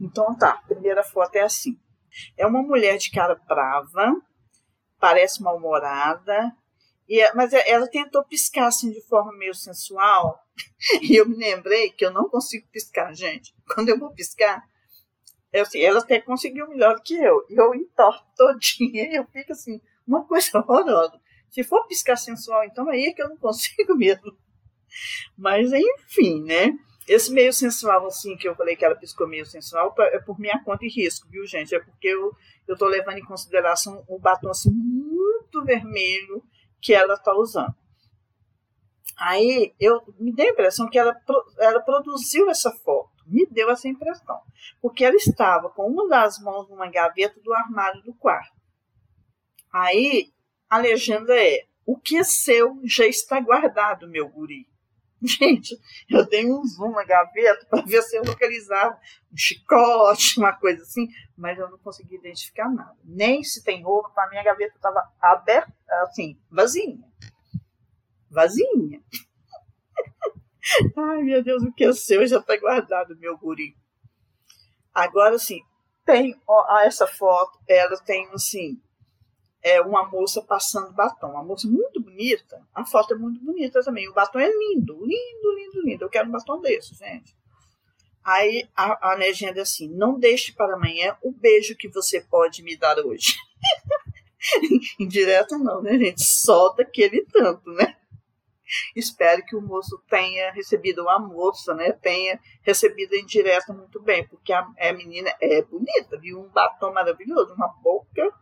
Então 0.00 0.36
tá. 0.36 0.62
Primeira 0.68 1.02
foto 1.02 1.36
é 1.36 1.42
assim. 1.42 1.78
É 2.36 2.46
uma 2.46 2.62
mulher 2.62 2.96
de 2.98 3.10
cara 3.10 3.34
brava, 3.34 4.14
parece 5.00 5.42
mal-humorada, 5.42 6.54
é, 7.10 7.34
mas 7.34 7.52
é, 7.52 7.70
ela 7.70 7.86
tentou 7.86 8.24
piscar 8.24 8.66
assim 8.66 8.90
de 8.90 9.00
forma 9.02 9.32
meio 9.32 9.54
sensual. 9.54 10.40
E 11.00 11.16
eu 11.16 11.26
me 11.26 11.36
lembrei 11.36 11.90
que 11.90 12.04
eu 12.04 12.10
não 12.10 12.28
consigo 12.28 12.68
piscar, 12.70 13.14
gente. 13.14 13.54
Quando 13.72 13.88
eu 13.88 13.98
vou 13.98 14.10
piscar, 14.12 14.62
eu, 15.52 15.62
assim, 15.62 15.80
ela 15.80 16.00
até 16.00 16.20
conseguiu 16.20 16.68
melhor 16.68 16.96
do 16.96 17.02
que 17.02 17.14
eu. 17.14 17.46
E 17.48 17.54
eu 17.54 17.74
entorto 17.74 18.24
todinha 18.36 19.04
e 19.10 19.14
eu 19.14 19.24
fico 19.26 19.52
assim, 19.52 19.80
uma 20.06 20.24
coisa 20.24 20.50
horrorosa. 20.58 21.20
Se 21.50 21.62
for 21.62 21.86
piscar 21.86 22.16
sensual, 22.16 22.64
então 22.64 22.88
aí 22.88 23.06
é 23.06 23.12
que 23.12 23.22
eu 23.22 23.28
não 23.28 23.36
consigo 23.36 23.94
mesmo. 23.96 24.36
Mas 25.36 25.72
enfim, 25.72 26.42
né? 26.44 26.72
Esse 27.08 27.32
meio 27.32 27.52
sensual, 27.52 28.06
assim, 28.06 28.36
que 28.36 28.48
eu 28.48 28.54
falei 28.54 28.76
que 28.76 28.84
ela 28.84 28.94
piscou 28.94 29.26
meio 29.26 29.44
sensual, 29.44 29.94
é 29.98 30.18
por 30.20 30.38
minha 30.38 30.62
conta 30.62 30.84
e 30.84 30.88
risco, 30.88 31.28
viu, 31.28 31.44
gente? 31.46 31.74
É 31.74 31.80
porque 31.80 32.08
eu, 32.08 32.32
eu 32.68 32.76
tô 32.76 32.86
levando 32.86 33.18
em 33.18 33.24
consideração 33.24 34.04
o 34.08 34.18
batom, 34.18 34.50
assim, 34.50 34.70
muito 34.70 35.64
vermelho 35.64 36.42
que 36.80 36.94
ela 36.94 37.16
tá 37.16 37.34
usando. 37.34 37.74
Aí, 39.18 39.74
eu 39.78 40.02
me 40.18 40.32
dei 40.32 40.48
a 40.48 40.52
impressão 40.52 40.88
que 40.88 40.98
ela, 40.98 41.16
ela 41.58 41.80
produziu 41.80 42.48
essa 42.50 42.72
foto. 42.72 43.10
Me 43.26 43.46
deu 43.46 43.70
essa 43.70 43.88
impressão. 43.88 44.40
Porque 44.80 45.04
ela 45.04 45.14
estava 45.16 45.70
com 45.70 45.86
uma 45.86 46.08
das 46.08 46.38
mãos 46.40 46.68
numa 46.68 46.90
gaveta 46.90 47.40
do 47.40 47.52
armário 47.52 48.02
do 48.02 48.14
quarto. 48.14 48.60
Aí, 49.72 50.32
a 50.68 50.78
legenda 50.78 51.34
é: 51.36 51.66
O 51.86 51.96
que 51.96 52.16
é 52.16 52.24
seu 52.24 52.80
já 52.84 53.06
está 53.06 53.38
guardado, 53.40 54.08
meu 54.08 54.28
guri. 54.28 54.66
Gente, 55.38 55.78
eu 56.10 56.28
dei 56.28 56.50
um 56.50 56.64
zoom 56.64 56.90
na 56.90 57.04
gaveta 57.04 57.64
para 57.66 57.82
ver 57.82 58.02
se 58.02 58.16
eu 58.16 58.24
localizava 58.24 58.98
um 59.32 59.36
chicote, 59.36 60.38
uma 60.38 60.52
coisa 60.52 60.82
assim, 60.82 61.08
mas 61.36 61.56
eu 61.58 61.70
não 61.70 61.78
consegui 61.78 62.16
identificar 62.16 62.68
nada. 62.68 62.96
Nem 63.04 63.44
se 63.44 63.62
tem 63.62 63.82
roupa, 63.82 64.20
a 64.20 64.28
minha 64.28 64.42
gaveta 64.42 64.74
estava 64.74 65.08
aberta, 65.20 65.72
assim, 66.02 66.36
vazia. 66.50 66.98
Vazia. 68.28 68.66
Ai, 70.96 71.22
meu 71.22 71.42
Deus, 71.42 71.62
o 71.62 71.72
que 71.72 71.84
é 71.84 71.92
seu 71.92 72.26
já 72.26 72.38
está 72.38 72.56
guardado, 72.56 73.16
meu 73.18 73.38
guri. 73.38 73.76
Agora, 74.92 75.36
assim, 75.36 75.60
tem 76.04 76.36
ó, 76.46 76.80
essa 76.80 77.06
foto, 77.06 77.58
ela 77.68 77.96
tem, 77.98 78.28
assim, 78.32 78.80
é 79.62 79.80
uma 79.80 80.08
moça 80.08 80.42
passando 80.42 80.92
batom. 80.92 81.30
Uma 81.30 81.44
moça 81.44 81.68
muito 81.68 82.00
bonita. 82.00 82.60
A 82.74 82.84
foto 82.84 83.14
é 83.14 83.16
muito 83.16 83.40
bonita 83.42 83.82
também. 83.82 84.08
O 84.08 84.14
batom 84.14 84.40
é 84.40 84.48
lindo, 84.48 84.94
lindo, 85.04 85.54
lindo, 85.54 85.82
lindo. 85.84 86.04
Eu 86.04 86.10
quero 86.10 86.28
um 86.28 86.32
batom 86.32 86.60
desse, 86.60 86.94
gente. 86.94 87.34
Aí 88.24 88.68
a, 88.76 89.12
a 89.12 89.14
legenda 89.14 89.60
é 89.60 89.62
assim: 89.62 89.88
não 89.88 90.18
deixe 90.18 90.52
para 90.52 90.74
amanhã 90.74 91.16
o 91.22 91.32
beijo 91.32 91.76
que 91.76 91.88
você 91.88 92.20
pode 92.20 92.62
me 92.62 92.76
dar 92.76 92.98
hoje. 92.98 93.34
Indireta 94.98 95.56
não, 95.58 95.80
né, 95.82 95.96
gente? 95.98 96.22
Só 96.24 96.70
daquele 96.70 97.24
tanto, 97.26 97.70
né? 97.70 97.96
Espero 98.96 99.44
que 99.44 99.54
o 99.54 99.60
moço 99.60 100.02
tenha 100.08 100.50
recebido, 100.52 101.06
a 101.08 101.18
moça, 101.18 101.74
né, 101.74 101.92
tenha 101.92 102.40
recebido 102.62 103.14
a 103.14 103.18
indireta 103.18 103.70
muito 103.70 104.00
bem, 104.00 104.26
porque 104.26 104.50
a, 104.50 104.66
a 104.78 104.92
menina 104.94 105.30
é 105.42 105.60
bonita, 105.60 106.18
viu? 106.18 106.40
Um 106.40 106.48
batom 106.48 106.90
maravilhoso, 106.90 107.52
uma 107.52 107.68
boca 107.68 108.32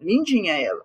Lindinha 0.00 0.54
ela. 0.60 0.84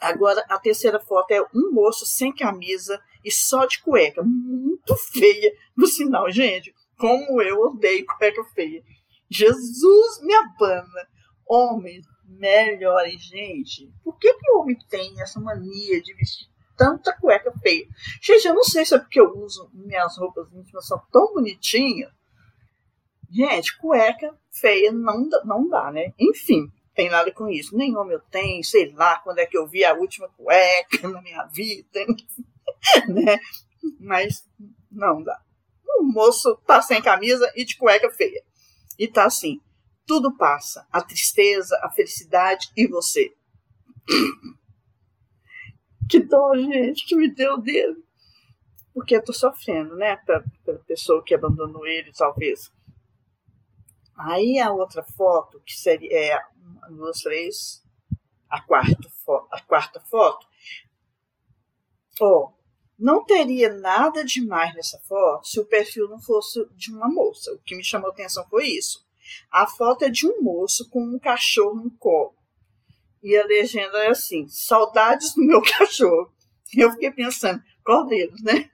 Agora, 0.00 0.44
a 0.48 0.58
terceira 0.58 0.98
foto 0.98 1.30
é 1.30 1.40
um 1.54 1.70
moço 1.72 2.04
sem 2.04 2.34
camisa 2.34 3.00
e 3.24 3.30
só 3.30 3.66
de 3.66 3.80
cueca. 3.80 4.22
Muito 4.22 4.96
feia, 4.96 5.54
no 5.76 5.86
sinal. 5.86 6.30
Gente, 6.30 6.74
como 6.98 7.40
eu 7.40 7.60
odeio 7.60 8.04
cueca 8.06 8.42
feia. 8.54 8.82
Jesus 9.30 10.20
me 10.22 10.34
abana. 10.34 11.08
Homens, 11.46 12.04
melhorem, 12.24 13.18
gente. 13.18 13.92
Por 14.02 14.18
que, 14.18 14.32
que 14.34 14.50
o 14.50 14.60
homem 14.60 14.76
tem 14.88 15.20
essa 15.20 15.40
mania 15.40 16.02
de 16.02 16.14
vestir 16.14 16.48
tanta 16.76 17.16
cueca 17.18 17.52
feia? 17.62 17.86
Gente, 18.20 18.46
eu 18.46 18.54
não 18.54 18.64
sei 18.64 18.84
se 18.84 18.94
é 18.94 18.98
porque 18.98 19.20
eu 19.20 19.30
uso 19.38 19.70
minhas 19.72 20.16
roupas 20.18 20.52
íntimas 20.52 20.86
são 20.86 21.00
tão 21.12 21.32
bonitinhas. 21.32 22.10
Gente, 23.30 23.78
cueca 23.78 24.36
feia 24.50 24.92
não, 24.92 25.28
não 25.44 25.68
dá, 25.68 25.90
né? 25.90 26.12
Enfim, 26.18 26.70
tem 26.94 27.08
nada 27.08 27.32
com 27.32 27.48
isso. 27.48 27.76
Nem 27.76 27.96
homem 27.96 28.14
eu 28.14 28.20
tenho, 28.30 28.62
sei 28.64 28.92
lá 28.92 29.18
quando 29.18 29.38
é 29.38 29.46
que 29.46 29.56
eu 29.56 29.66
vi 29.66 29.84
a 29.84 29.94
última 29.94 30.28
cueca 30.30 31.06
na 31.08 31.22
minha 31.22 31.44
vida, 31.46 32.06
né? 33.08 33.38
Mas 34.00 34.48
não 34.90 35.22
dá. 35.22 35.40
O 35.98 36.04
moço 36.04 36.56
tá 36.66 36.80
sem 36.80 37.02
camisa 37.02 37.50
e 37.56 37.64
de 37.64 37.76
cueca 37.76 38.10
feia. 38.10 38.42
E 38.98 39.08
tá 39.08 39.24
assim, 39.24 39.60
tudo 40.06 40.36
passa, 40.36 40.86
a 40.90 41.02
tristeza, 41.02 41.78
a 41.82 41.90
felicidade 41.90 42.68
e 42.76 42.86
você. 42.86 43.32
Que 46.10 46.20
dó, 46.20 46.54
gente, 46.54 47.06
que 47.06 47.16
me 47.16 47.32
deu 47.32 47.58
dele. 47.58 47.96
Porque 48.92 49.16
eu 49.16 49.24
tô 49.24 49.32
sofrendo, 49.32 49.96
né? 49.96 50.16
Pela, 50.16 50.44
pessoa 50.86 51.24
que 51.24 51.34
abandonou 51.34 51.86
ele, 51.86 52.12
talvez. 52.12 52.70
Aí 54.14 54.58
a 54.58 54.70
outra 54.70 55.02
foto, 55.02 55.62
que 55.64 55.72
seria 55.72 56.12
é, 56.12 56.38
duas, 56.90 57.20
três, 57.20 57.82
a 58.48 58.60
quarta, 58.60 59.08
a 59.50 59.60
quarta 59.60 60.00
foto. 60.00 60.46
Ó, 62.20 62.52
não 62.98 63.24
teria 63.24 63.72
nada 63.72 64.24
demais 64.24 64.74
nessa 64.74 64.98
foto 65.00 65.48
se 65.48 65.58
o 65.58 65.64
perfil 65.64 66.08
não 66.08 66.20
fosse 66.20 66.64
de 66.76 66.92
uma 66.92 67.08
moça. 67.08 67.52
O 67.52 67.58
que 67.58 67.74
me 67.74 67.84
chamou 67.84 68.10
atenção 68.10 68.46
foi 68.48 68.68
isso. 68.68 69.04
A 69.50 69.66
foto 69.66 70.04
é 70.04 70.10
de 70.10 70.26
um 70.26 70.42
moço 70.42 70.88
com 70.90 71.02
um 71.02 71.18
cachorro 71.18 71.76
no 71.76 71.90
colo. 71.92 72.34
E 73.22 73.36
a 73.36 73.44
legenda 73.46 73.98
é 74.04 74.08
assim: 74.08 74.46
saudades 74.48 75.34
do 75.34 75.42
meu 75.42 75.62
cachorro. 75.78 76.32
Eu 76.76 76.90
fiquei 76.92 77.10
pensando, 77.10 77.62
deles, 78.08 78.42
né? 78.42 78.70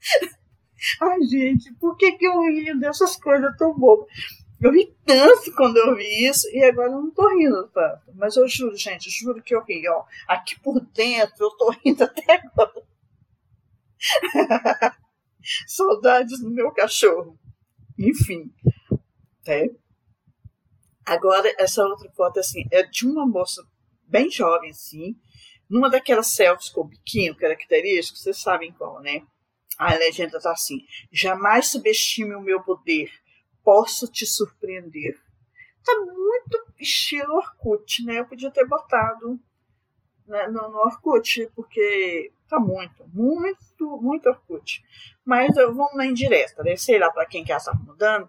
Ai, 1.00 1.22
gente, 1.22 1.72
por 1.74 1.96
que, 1.96 2.12
que 2.12 2.26
eu 2.26 2.40
rio 2.42 2.78
dessas 2.78 3.16
coisas 3.16 3.56
tão 3.56 3.76
bobas? 3.78 4.06
Eu 4.60 4.72
ri 4.72 4.94
tanto 5.04 5.54
quando 5.54 5.76
eu 5.76 5.94
vi 5.96 6.26
isso 6.26 6.48
e 6.50 6.64
agora 6.64 6.88
eu 6.88 7.02
não 7.02 7.10
tô 7.10 7.28
rindo 7.28 7.68
tanto. 7.68 8.12
Mas 8.14 8.36
eu 8.36 8.48
juro, 8.48 8.76
gente, 8.76 9.10
juro 9.10 9.42
que 9.42 9.54
eu 9.54 9.62
ri, 9.62 9.86
ó. 9.88 10.04
Aqui 10.26 10.58
por 10.60 10.80
dentro 10.80 11.44
eu 11.44 11.50
tô 11.50 11.70
rindo 11.70 12.02
até 12.04 12.34
agora. 12.34 12.82
Saudades 15.66 16.40
do 16.40 16.50
meu 16.50 16.70
cachorro. 16.70 17.38
Enfim. 17.98 18.50
Né? 19.46 19.68
Agora, 21.04 21.54
essa 21.58 21.84
outra 21.84 22.10
foto, 22.12 22.40
assim, 22.40 22.64
é 22.70 22.82
de 22.82 23.06
uma 23.06 23.26
moça 23.26 23.62
bem 24.06 24.30
jovem, 24.30 24.70
assim, 24.70 25.14
numa 25.68 25.90
daquelas 25.90 26.28
selfies 26.28 26.70
com 26.70 26.86
biquinho 26.86 27.36
característico, 27.36 28.18
vocês 28.18 28.40
sabem 28.40 28.72
qual, 28.72 29.00
né? 29.00 29.22
A 29.78 29.94
legenda 29.94 30.40
tá 30.40 30.52
assim: 30.52 30.78
jamais 31.12 31.70
subestime 31.70 32.34
o 32.34 32.40
meu 32.40 32.62
poder 32.62 33.10
posso 33.64 34.06
te 34.06 34.26
surpreender. 34.26 35.18
Tá 35.82 35.92
muito 36.00 36.64
estilo 36.78 37.34
Orkut, 37.34 38.04
né? 38.04 38.20
Eu 38.20 38.26
podia 38.26 38.50
ter 38.50 38.66
botado 38.66 39.40
né, 40.26 40.46
no, 40.48 40.68
no 40.68 40.78
Orkut, 40.78 41.50
porque 41.56 42.32
tá 42.48 42.60
muito, 42.60 43.04
muito, 43.12 44.00
muito 44.00 44.28
Orkut. 44.28 44.84
Mas 45.24 45.56
eu 45.56 45.74
vou 45.74 45.88
na 45.94 46.06
indireta, 46.06 46.62
né? 46.62 46.76
Sei 46.76 46.98
lá 46.98 47.10
para 47.10 47.26
quem 47.26 47.44
que 47.44 47.50
ela 47.50 47.60
tá 47.60 47.74
mudando. 47.74 48.28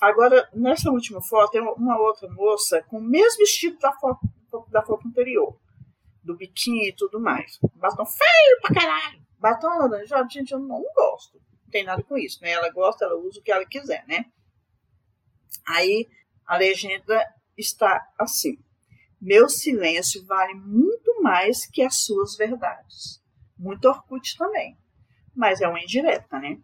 Agora, 0.00 0.48
nessa 0.54 0.90
última 0.90 1.20
foto, 1.20 1.52
tem 1.52 1.60
uma 1.60 1.98
outra 1.98 2.28
moça 2.28 2.82
com 2.84 2.98
o 2.98 3.02
mesmo 3.02 3.38
vestido 3.38 3.78
da 3.78 3.92
foto, 3.92 4.20
da 4.68 4.82
foto 4.82 5.06
anterior. 5.06 5.56
Do 6.22 6.36
biquíni 6.36 6.88
e 6.88 6.92
tudo 6.92 7.20
mais. 7.20 7.58
Batom 7.76 8.06
feio 8.06 8.60
pra 8.62 8.74
caralho. 8.74 9.20
Batom 9.38 9.78
laranjado, 9.78 10.30
gente, 10.30 10.52
eu 10.52 10.58
não 10.58 10.84
gosto 10.94 11.40
tem 11.70 11.84
nada 11.84 12.02
com 12.02 12.16
isso, 12.18 12.40
né? 12.42 12.50
Ela 12.50 12.70
gosta, 12.70 13.04
ela 13.04 13.16
usa 13.16 13.40
o 13.40 13.42
que 13.42 13.52
ela 13.52 13.64
quiser, 13.64 14.04
né? 14.06 14.26
Aí 15.66 16.08
a 16.46 16.56
legenda 16.56 17.24
está 17.56 18.06
assim: 18.18 18.58
Meu 19.20 19.48
silêncio 19.48 20.24
vale 20.26 20.54
muito 20.54 21.22
mais 21.22 21.66
que 21.66 21.82
as 21.82 21.96
suas 21.98 22.36
verdades. 22.36 23.20
Muito 23.58 23.86
Orkut 23.86 24.36
também, 24.36 24.78
mas 25.34 25.60
é 25.60 25.68
uma 25.68 25.80
indireta, 25.80 26.38
né? 26.38 26.58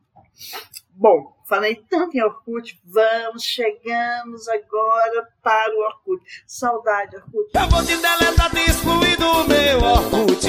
Bom, 0.91 1.37
falei 1.47 1.77
tanto 1.91 2.17
em 2.17 2.23
Orkut, 2.23 2.81
vamos, 2.85 3.43
chegamos 3.43 4.49
agora 4.49 5.29
para 5.43 5.75
o 5.75 5.81
Orkut. 5.85 6.23
Saudade, 6.47 7.17
Orkut. 7.17 7.51
Eu 7.55 7.69
vou 7.69 7.85
te 7.85 7.97
deletar, 7.97 8.51
te 8.51 8.71
excluir 8.71 9.17
do 9.19 9.45
meu 9.47 9.79
Orkut. 9.83 10.47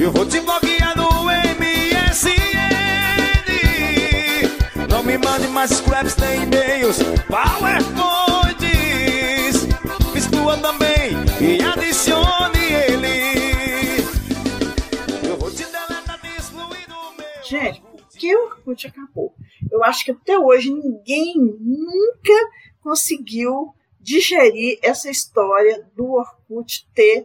Eu 0.00 0.12
vou 0.12 0.26
te 0.26 0.40
bloquear 0.40 0.79
Não 4.88 5.04
me 5.04 5.16
mande 5.16 5.46
mais 5.48 5.70
scraps, 5.70 6.16
tem 6.16 6.42
e-mails, 6.42 6.98
PowerPoints. 7.28 8.00
Exclua 10.14 10.58
também 10.58 11.12
e 11.40 11.62
adicione 11.62 12.58
ele. 12.88 14.04
Eu 15.26 15.36
vou 15.38 15.50
te 15.50 15.64
deletar 15.64 16.20
e 16.24 16.36
excluir 16.36 16.86
do 16.88 16.94
que 18.18 18.34
o 18.34 18.44
Orkut 18.46 18.86
acabou. 18.88 19.32
Eu 19.70 19.84
acho 19.84 20.04
que 20.04 20.10
até 20.10 20.36
hoje 20.36 20.70
ninguém 20.70 21.36
nunca 21.36 22.34
conseguiu 22.82 23.72
digerir 24.00 24.78
essa 24.82 25.08
história 25.08 25.88
do 25.94 26.14
Orkut 26.14 26.88
ter 26.92 27.24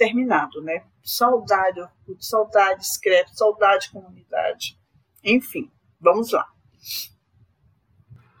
terminado, 0.00 0.62
né? 0.62 0.86
Saudade 1.04 1.78
Orkut, 1.78 2.24
saudade 2.24 2.86
Scrap, 2.86 3.28
saudade 3.34 3.90
comunidade. 3.90 4.80
Enfim, 5.22 5.70
vamos 6.00 6.32
lá. 6.32 6.50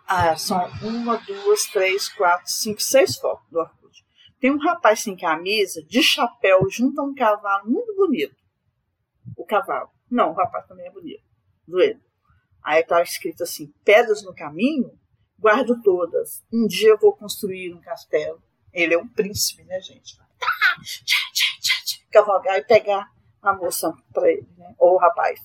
Ah, 0.06 0.34
são 0.38 0.58
uma, 0.82 1.18
duas, 1.18 1.66
três, 1.66 2.08
quatro, 2.08 2.50
cinco, 2.50 2.80
seis 2.80 3.18
fotos 3.18 3.46
do 3.50 3.58
Orkut. 3.58 4.02
Tem 4.40 4.50
um 4.50 4.58
rapaz 4.58 5.00
sem 5.00 5.14
camisa, 5.14 5.82
de 5.82 6.02
chapéu, 6.02 6.60
junto 6.70 6.98
a 6.98 7.04
um 7.04 7.14
cavalo 7.14 7.70
muito 7.70 7.94
bonito. 7.94 8.36
O 9.36 9.44
cavalo. 9.44 9.90
Não, 10.10 10.30
o 10.30 10.34
rapaz 10.34 10.66
também 10.66 10.86
é 10.86 10.90
bonito. 10.90 11.22
Doendo. 11.68 12.00
Aí 12.64 12.80
estava 12.80 13.02
escrito 13.02 13.42
assim: 13.42 13.70
pedras 13.84 14.22
no 14.22 14.34
caminho, 14.34 14.98
guardo 15.38 15.78
todas. 15.82 16.42
Um 16.50 16.66
dia 16.66 16.88
eu 16.88 16.98
vou 16.98 17.14
construir 17.14 17.74
um 17.74 17.80
castelo. 17.82 18.42
Ele 18.72 18.94
é 18.94 18.98
um 18.98 19.06
príncipe, 19.06 19.62
né, 19.64 19.78
gente? 19.82 20.16
Cavalgar 22.10 22.58
e 22.58 22.64
pegar 22.64 23.10
a 23.42 23.54
moça 23.54 23.94
para 24.12 24.30
ele, 24.30 24.46
né? 24.56 24.74
Ou 24.78 24.94
o 24.94 24.98
rapaz. 24.98 25.40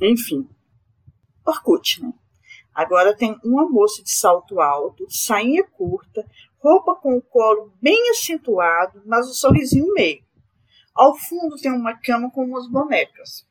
Enfim. 0.00 0.48
Orkut, 1.44 2.02
né? 2.02 2.12
Agora 2.74 3.14
tem 3.14 3.38
uma 3.44 3.68
moça 3.68 4.02
de 4.02 4.10
salto 4.10 4.60
alto, 4.60 5.06
sainha 5.08 5.62
curta, 5.64 6.26
roupa 6.58 6.94
com 6.94 7.16
o 7.16 7.22
colo 7.22 7.72
bem 7.82 8.10
acentuado, 8.10 9.02
mas 9.04 9.28
o 9.28 9.34
sorrisinho 9.34 9.92
meio. 9.92 10.22
Ao 10.94 11.14
fundo 11.14 11.56
tem 11.56 11.72
uma 11.72 11.94
cama 11.96 12.30
com 12.30 12.44
umas 12.44 12.68
bonecas. 12.68 13.46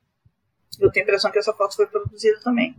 Eu 0.80 0.92
tenho 0.92 1.06
a 1.06 1.08
impressão 1.08 1.32
que 1.32 1.38
essa 1.38 1.54
foto 1.54 1.76
foi 1.76 1.88
produzida 1.88 2.40
também. 2.42 2.76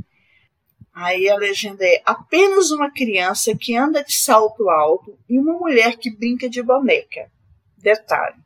Aí 0.93 1.29
a 1.29 1.37
legenda 1.37 1.85
é 1.85 2.03
apenas 2.05 2.71
uma 2.71 2.91
criança 2.91 3.57
que 3.57 3.77
anda 3.77 4.05
de 4.05 4.13
salto 4.13 4.69
alto 4.69 5.19
e 5.29 5.39
uma 5.39 5.55
mulher 5.55 5.97
que 5.97 6.11
brinca 6.11 6.49
de 6.49 6.63
boneca. 6.63 7.31
Detalhe. 7.79 8.37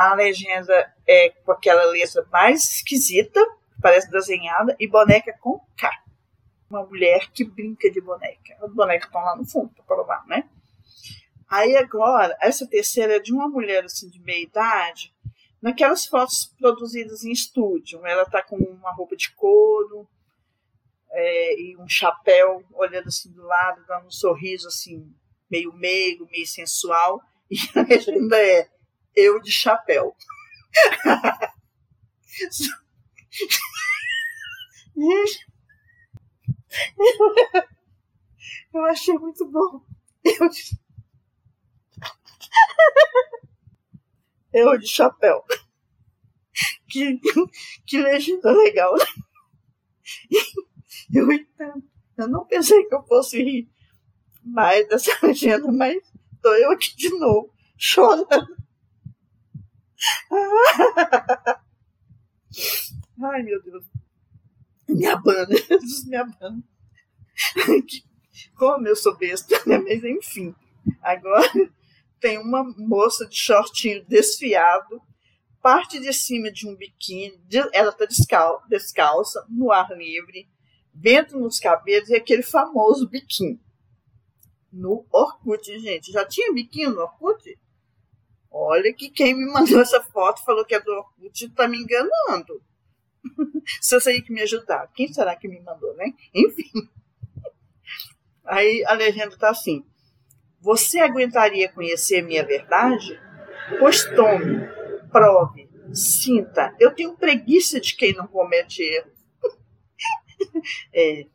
A 0.00 0.14
legenda 0.14 0.90
é 1.06 1.28
com 1.28 1.52
aquela 1.52 1.84
letra 1.84 2.26
mais 2.32 2.64
esquisita, 2.64 3.38
parece 3.82 4.10
desenhada, 4.10 4.74
e 4.80 4.88
boneca 4.88 5.30
com 5.38 5.60
K. 5.76 5.90
Uma 6.70 6.86
mulher 6.86 7.30
que 7.34 7.44
brinca 7.44 7.90
de 7.90 8.00
boneca. 8.00 8.56
As 8.62 8.72
bonecas 8.72 9.08
estão 9.08 9.20
lá 9.20 9.36
no 9.36 9.44
fundo 9.44 9.68
para 9.74 9.84
provar, 9.84 10.26
né? 10.26 10.48
Aí 11.46 11.76
agora, 11.76 12.34
essa 12.40 12.66
terceira 12.66 13.16
é 13.16 13.20
de 13.20 13.30
uma 13.30 13.46
mulher 13.46 13.84
assim 13.84 14.08
de 14.08 14.18
meia 14.20 14.42
idade, 14.42 15.14
naquelas 15.60 16.06
fotos 16.06 16.46
produzidas 16.58 17.22
em 17.22 17.30
estúdio. 17.30 18.00
Ela 18.06 18.22
está 18.22 18.42
com 18.42 18.56
uma 18.56 18.94
roupa 18.94 19.14
de 19.14 19.30
couro 19.32 20.08
é, 21.10 21.60
e 21.60 21.76
um 21.76 21.86
chapéu, 21.86 22.64
olhando 22.72 23.08
assim 23.08 23.30
do 23.32 23.42
lado, 23.42 23.84
dando 23.86 24.06
um 24.06 24.10
sorriso 24.10 24.66
assim, 24.66 25.14
meio 25.50 25.74
meigo, 25.74 26.26
meio 26.32 26.46
sensual. 26.46 27.20
E 27.50 27.58
a 27.74 27.82
legenda 27.82 28.38
é 28.38 28.68
eu 29.20 29.40
de 29.40 29.50
chapéu. 29.50 30.16
Eu 38.72 38.84
achei 38.84 39.14
muito 39.14 39.44
bom. 39.50 39.82
Eu 40.24 40.48
de, 40.48 40.78
eu 44.52 44.78
de 44.78 44.86
chapéu. 44.86 45.44
Que, 46.88 47.18
que 47.86 47.98
legenda 47.98 48.52
legal. 48.52 48.94
Eu. 51.12 51.26
Eu 52.16 52.28
não 52.28 52.44
pensei 52.44 52.84
que 52.84 52.94
eu 52.94 53.02
fosse 53.04 53.42
rir 53.42 53.68
mais 54.44 54.86
dessa 54.88 55.10
legenda, 55.26 55.72
mas 55.72 55.96
tô 56.42 56.52
eu 56.54 56.70
aqui 56.70 56.94
de 56.96 57.08
novo, 57.18 57.54
chorando. 57.78 58.56
Ai, 63.22 63.42
meu 63.42 63.62
Deus. 63.62 63.84
Minha 64.88 65.16
banda, 65.16 65.54
Jesus, 65.68 66.04
banda. 66.08 66.62
Como 68.56 68.88
eu 68.88 68.96
sou 68.96 69.16
besta, 69.16 69.56
né? 69.66 69.78
Mas 69.78 70.02
enfim. 70.04 70.54
Agora 71.02 71.48
tem 72.20 72.38
uma 72.38 72.64
moça 72.76 73.26
de 73.26 73.36
shortinho 73.36 74.04
desfiado, 74.06 75.00
parte 75.62 76.00
de 76.00 76.12
cima 76.12 76.50
de 76.50 76.66
um 76.68 76.74
biquíni, 76.74 77.38
ela 77.72 77.92
tá 77.92 78.04
descal- 78.04 78.62
descalça, 78.68 79.44
no 79.48 79.70
ar 79.70 79.90
livre, 79.96 80.48
vento 80.94 81.38
nos 81.38 81.58
cabelos 81.60 82.08
e 82.08 82.16
aquele 82.16 82.42
famoso 82.42 83.08
biquíni. 83.08 83.60
No 84.72 85.06
Orkut, 85.10 85.78
gente. 85.80 86.12
Já 86.12 86.24
tinha 86.24 86.52
biquíni 86.52 86.92
no 86.92 87.00
Orkut? 87.02 87.58
Olha 88.50 88.92
que 88.92 89.08
quem 89.08 89.34
me 89.34 89.46
mandou 89.52 89.80
essa 89.80 90.02
foto 90.02 90.44
falou 90.44 90.64
que 90.64 90.74
é 90.74 90.80
do 90.80 90.90
Orkut 90.90 91.48
tá 91.50 91.68
me 91.68 91.78
enganando. 91.78 92.60
Se 93.80 93.94
eu 93.94 94.00
sei 94.00 94.20
que 94.22 94.32
me 94.32 94.42
ajudar, 94.42 94.90
quem 94.94 95.12
será 95.12 95.36
que 95.36 95.46
me 95.46 95.60
mandou, 95.60 95.94
né? 95.94 96.12
Enfim. 96.34 96.88
Aí 98.44 98.84
a 98.86 98.94
legenda 98.94 99.36
tá 99.36 99.50
assim: 99.50 99.84
Você 100.60 100.98
aguentaria 100.98 101.70
conhecer 101.70 102.22
minha 102.22 102.44
verdade? 102.44 103.20
Pois 103.78 104.04
tome, 104.04 104.66
prove, 105.12 105.68
sinta. 105.94 106.74
Eu 106.80 106.92
tenho 106.92 107.16
preguiça 107.16 107.80
de 107.80 107.94
quem 107.94 108.14
não 108.14 108.26
comete 108.26 108.82
erro. 108.82 109.10
É, 110.92 111.26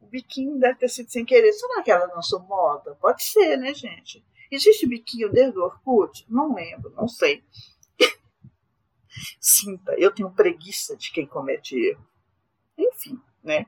o 0.00 0.06
biquinho 0.06 0.58
deve 0.58 0.78
ter 0.78 0.88
sido 0.88 1.10
sem 1.10 1.24
querer. 1.24 1.52
Será 1.52 1.82
que 1.82 1.90
ela 1.90 2.06
lançou 2.14 2.40
moda? 2.40 2.96
Pode 3.00 3.22
ser, 3.22 3.56
né, 3.58 3.74
gente? 3.74 4.24
Existe 4.50 4.86
biquinho 4.86 5.30
desde 5.30 5.58
o 5.58 5.62
Orkut? 5.62 6.24
Não 6.28 6.54
lembro, 6.54 6.90
não 6.90 7.08
sei. 7.08 7.44
Sinta, 9.40 9.94
eu 9.98 10.12
tenho 10.12 10.30
preguiça 10.30 10.96
de 10.96 11.10
quem 11.10 11.26
comete 11.26 11.76
erro. 11.76 12.06
Enfim, 12.78 13.20
né? 13.42 13.66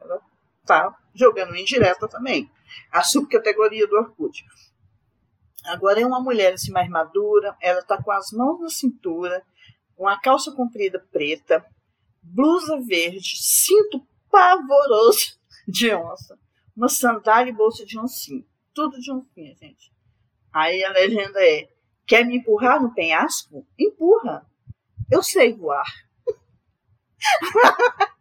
Ela 0.00 0.20
tá 0.66 0.98
jogando 1.14 1.56
indireta 1.56 2.08
também. 2.08 2.50
A 2.92 3.02
subcategoria 3.02 3.86
do 3.86 3.96
Orkut. 3.96 4.44
Agora 5.64 6.00
é 6.00 6.06
uma 6.06 6.20
mulher 6.20 6.54
assim 6.54 6.70
mais 6.70 6.88
madura, 6.88 7.56
ela 7.60 7.82
tá 7.82 8.02
com 8.02 8.10
as 8.10 8.30
mãos 8.32 8.60
na 8.60 8.68
cintura, 8.68 9.44
uma 9.96 10.18
calça 10.20 10.52
comprida 10.52 11.04
preta, 11.10 11.64
blusa 12.22 12.80
verde, 12.80 13.36
cinto 13.36 14.06
pavoroso 14.30 15.38
de 15.66 15.92
onça, 15.92 16.38
uma 16.76 16.88
sandália 16.88 17.50
e 17.50 17.54
bolsa 17.54 17.84
de 17.84 17.98
oncinha. 17.98 18.44
Tudo 18.72 19.00
de 19.00 19.10
oncinha, 19.12 19.54
gente. 19.56 19.92
Aí 20.58 20.82
a 20.82 20.90
legenda 20.90 21.38
é: 21.40 21.68
quer 22.04 22.26
me 22.26 22.38
empurrar 22.38 22.82
no 22.82 22.92
penhasco? 22.92 23.64
Empurra. 23.78 24.44
Eu 25.08 25.22
sei 25.22 25.52
voar. 25.54 25.86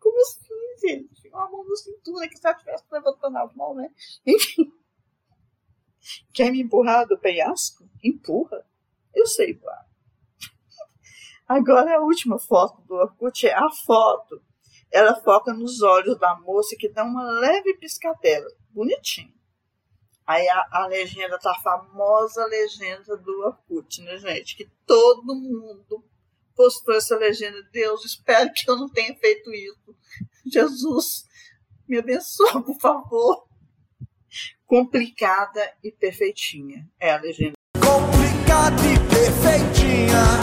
Como 0.00 0.20
assim, 0.22 0.76
gente? 0.80 1.28
Uma 1.28 1.48
mão 1.48 1.64
na 1.68 1.76
cintura 1.76 2.28
que 2.28 2.36
se 2.36 2.44
ela 2.44 2.56
estivesse 2.56 2.84
levantando 2.90 3.38
a 3.38 3.46
mão, 3.54 3.76
né? 3.76 3.88
Enfim. 4.26 4.72
Quer 6.34 6.50
me 6.50 6.62
empurrar 6.62 7.06
do 7.06 7.16
penhasco? 7.16 7.88
Empurra. 8.02 8.66
Eu 9.14 9.24
sei 9.24 9.54
voar. 9.54 9.86
Agora 11.46 11.96
a 11.96 12.00
última 12.00 12.40
foto 12.40 12.82
do 12.82 12.94
Orkut 12.94 13.46
é 13.46 13.54
a 13.54 13.70
foto. 13.70 14.42
Ela 14.92 15.14
foca 15.14 15.52
nos 15.54 15.80
olhos 15.82 16.18
da 16.18 16.34
moça 16.36 16.76
que 16.78 16.88
dá 16.88 17.02
uma 17.02 17.24
leve 17.40 17.74
piscadela. 17.78 18.48
Bonitinho. 18.70 19.32
Aí 20.26 20.46
a, 20.48 20.66
a 20.70 20.86
legenda 20.86 21.38
tá 21.38 21.50
a 21.50 21.60
famosa 21.60 22.44
legenda 22.46 23.16
do 23.16 23.40
Orkut, 23.40 24.02
né, 24.02 24.18
gente? 24.18 24.56
Que 24.56 24.70
todo 24.86 25.34
mundo 25.34 26.04
postou 26.54 26.94
essa 26.94 27.16
legenda. 27.16 27.62
Deus, 27.72 28.04
espero 28.04 28.50
que 28.54 28.70
eu 28.70 28.76
não 28.76 28.88
tenha 28.88 29.14
feito 29.16 29.52
isso. 29.52 29.96
Jesus, 30.46 31.26
me 31.88 31.98
abençoa, 31.98 32.62
por 32.62 32.78
favor. 32.78 33.46
Complicada 34.66 35.74
e 35.82 35.90
perfeitinha. 35.90 36.88
É 37.00 37.12
a 37.12 37.20
legenda. 37.20 37.54
complicada 37.74 38.82
e 38.86 38.98
perfeitinha. 39.14 40.41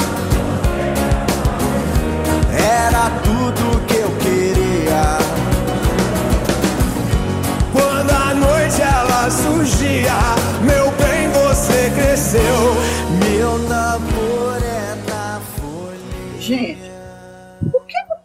Surgia, 9.31 10.13
meu 10.63 10.91
bem, 10.91 11.29
você 11.29 11.89
cresceu. 11.91 12.41
Meu 13.23 13.57
namoro 13.67 14.63
é 14.63 14.95
da 15.07 15.39
folha. 15.39 16.39
Gente, 16.39 16.89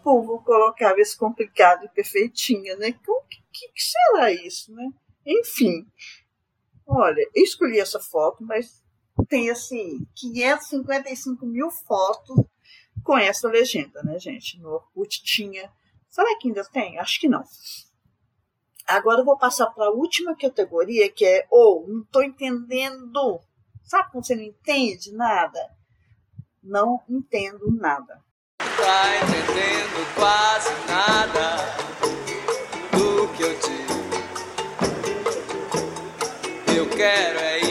povo 0.05 0.39
colocava 0.45 1.01
esse 1.01 1.17
complicado 1.17 1.87
e 1.87 1.89
perfeitinho, 1.89 2.77
né? 2.77 2.95
O 3.09 3.23
que, 3.23 3.39
que, 3.51 3.69
que 3.73 3.83
será 3.83 4.31
isso, 4.31 4.71
né? 4.75 4.91
Enfim, 5.25 5.87
olha, 6.87 7.23
eu 7.35 7.43
escolhi 7.43 7.81
essa 7.81 7.99
foto, 7.99 8.45
mas 8.45 8.85
tem 9.29 9.49
assim 9.49 10.07
555 10.15 11.47
mil 11.47 11.71
fotos 11.71 12.45
com 13.03 13.17
essa 13.17 13.49
legenda, 13.49 14.03
né, 14.03 14.19
gente? 14.19 14.59
No 14.61 14.69
Orkut 14.69 15.23
tinha. 15.25 15.73
Será 16.11 16.39
que 16.39 16.49
ainda 16.49 16.65
tem? 16.65 16.99
Acho 16.99 17.19
que 17.19 17.29
não. 17.29 17.43
Agora 18.87 19.21
eu 19.21 19.25
vou 19.25 19.39
passar 19.39 19.67
para 19.69 19.87
a 19.87 19.91
última 19.91 20.37
categoria, 20.37 21.11
que 21.11 21.25
é 21.25 21.47
ou 21.51 21.85
oh, 21.85 21.89
não 21.91 22.03
estou 22.03 22.23
entendendo. 22.23 23.41
Sabe 23.83 24.11
quando 24.13 24.27
você 24.27 24.37
não 24.37 24.43
entende 24.43 25.13
nada? 25.13 25.59
Não 26.63 27.01
entendo 27.09 27.71
nada. 27.71 28.23
Tá 28.59 29.17
entendendo 29.17 30.15
quase 30.15 30.71
nada 30.87 31.57
do 32.93 33.29
que 33.35 33.43
eu 33.43 33.59
digo. 33.59 33.95
Eu 36.77 36.91
quero 36.91 37.39
é 37.39 37.64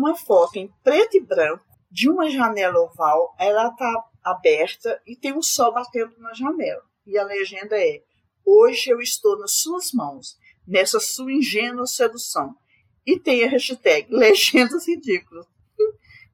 uma 0.00 0.16
foto 0.16 0.56
em 0.56 0.68
preto 0.82 1.16
e 1.16 1.20
branco 1.20 1.64
de 1.90 2.08
uma 2.08 2.30
janela 2.30 2.80
oval, 2.80 3.34
ela 3.38 3.70
tá 3.70 4.04
aberta 4.24 5.00
e 5.06 5.14
tem 5.14 5.32
um 5.32 5.42
sol 5.42 5.72
batendo 5.72 6.18
na 6.18 6.32
janela. 6.32 6.82
E 7.06 7.18
a 7.18 7.24
legenda 7.24 7.76
é: 7.78 8.02
Hoje 8.44 8.90
eu 8.90 9.00
estou 9.00 9.38
nas 9.38 9.52
suas 9.52 9.92
mãos, 9.92 10.38
nessa 10.66 10.98
sua 10.98 11.32
ingênua 11.32 11.86
sedução. 11.86 12.54
E 13.06 13.18
tem 13.18 13.44
a 13.44 13.48
hashtag 13.48 14.08
Legendas 14.12 14.86
Ridículas. 14.86 15.46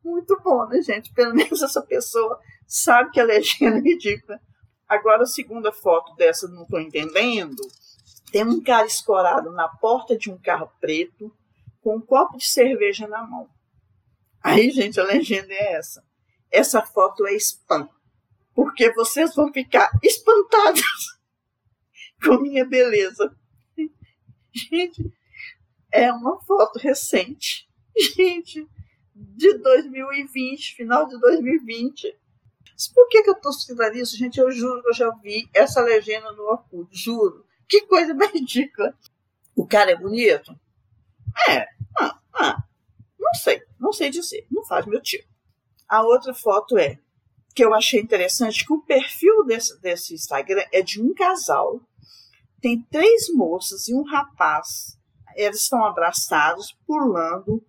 Muito 0.05 0.41
bom, 0.41 0.67
né, 0.67 0.81
gente? 0.83 1.13
Pelo 1.13 1.35
menos 1.35 1.63
essa 1.63 1.83
pessoa 1.83 2.39
sabe 2.67 3.11
que 3.11 3.21
a 3.21 3.25
legenda 3.25 3.79
é 3.79 3.81
ridícula. 3.81 4.41
Agora, 4.89 5.23
a 5.23 5.27
segunda 5.27 5.73
foto 5.73 6.15
dessa, 6.15 6.47
não 6.47 6.63
estou 6.63 6.81
entendendo. 6.81 7.61
Tem 8.31 8.45
um 8.45 8.63
cara 8.63 8.87
escorado 8.87 9.51
na 9.51 9.69
porta 9.69 10.17
de 10.17 10.31
um 10.31 10.39
carro 10.39 10.71
preto, 10.81 11.33
com 11.81 11.97
um 11.97 12.01
copo 12.01 12.37
de 12.37 12.47
cerveja 12.47 13.09
na 13.09 13.27
mão. 13.27 13.49
Aí, 14.47 14.71
gente, 14.71 15.01
a 15.01 15.03
legenda 15.03 15.53
é 15.53 15.73
essa. 15.73 16.05
Essa 16.53 16.81
foto 16.81 17.27
é 17.27 17.35
spam. 17.35 17.89
Porque 18.55 18.93
vocês 18.93 19.35
vão 19.35 19.53
ficar 19.53 19.91
espantados 20.01 21.19
com 22.25 22.41
minha 22.41 22.65
beleza. 22.65 23.37
Gente, 24.55 25.13
é 25.91 26.13
uma 26.13 26.41
foto 26.45 26.79
recente. 26.79 27.69
Gente, 28.15 28.65
de 29.13 29.59
2020, 29.59 30.77
final 30.77 31.09
de 31.09 31.19
2020. 31.19 32.17
Mas 32.71 32.87
Por 32.87 33.09
que, 33.09 33.25
que 33.25 33.31
eu 33.31 33.35
estou 33.35 33.53
citando 33.53 33.97
isso, 33.97 34.17
gente? 34.17 34.39
Eu 34.39 34.53
juro 34.53 34.81
que 34.81 34.91
eu 34.91 34.95
já 34.95 35.11
vi 35.11 35.51
essa 35.53 35.81
legenda 35.81 36.31
no 36.31 36.45
Orkut, 36.45 36.89
juro. 36.97 37.45
Que 37.69 37.81
coisa 37.81 38.15
mais 38.15 38.31
ridícula. 38.31 38.97
O 39.57 39.67
cara 39.67 39.91
é 39.91 39.97
bonito? 39.97 40.57
É. 41.49 41.67
Ah, 41.99 42.21
ah, 42.33 42.63
não 43.19 43.35
sei, 43.35 43.66
não 43.79 43.93
sei 43.93 44.11
dizer. 44.11 44.47
Não 44.51 44.65
faz 44.65 44.87
meu 44.87 45.01
tipo. 45.01 45.29
A 45.89 46.03
outra 46.03 46.35
foto 46.35 46.77
é 46.79 46.99
que 47.55 47.65
eu 47.65 47.73
achei 47.73 48.01
interessante 48.01 48.67
que 48.67 48.73
o 48.73 48.83
perfil 48.83 49.45
desse, 49.45 49.81
desse 49.81 50.15
Instagram 50.15 50.65
é 50.73 50.83
de 50.83 51.01
um 51.01 51.15
casal. 51.15 51.81
Tem 52.61 52.83
três 52.91 53.33
moças 53.33 53.89
e 53.89 53.95
um 53.95 54.03
rapaz. 54.03 54.99
Eles 55.35 55.63
estão 55.63 55.85
abraçados, 55.85 56.77
pulando 56.87 57.65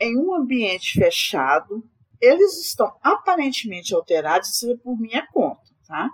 em 0.00 0.16
um 0.16 0.34
ambiente 0.34 0.98
fechado. 0.98 1.82
Eles 2.20 2.60
estão 2.60 2.96
aparentemente 3.02 3.94
alterados, 3.94 4.50
isso 4.50 4.70
é 4.70 4.76
por 4.76 4.96
minha 4.98 5.26
conta, 5.32 5.62
tá? 5.86 6.08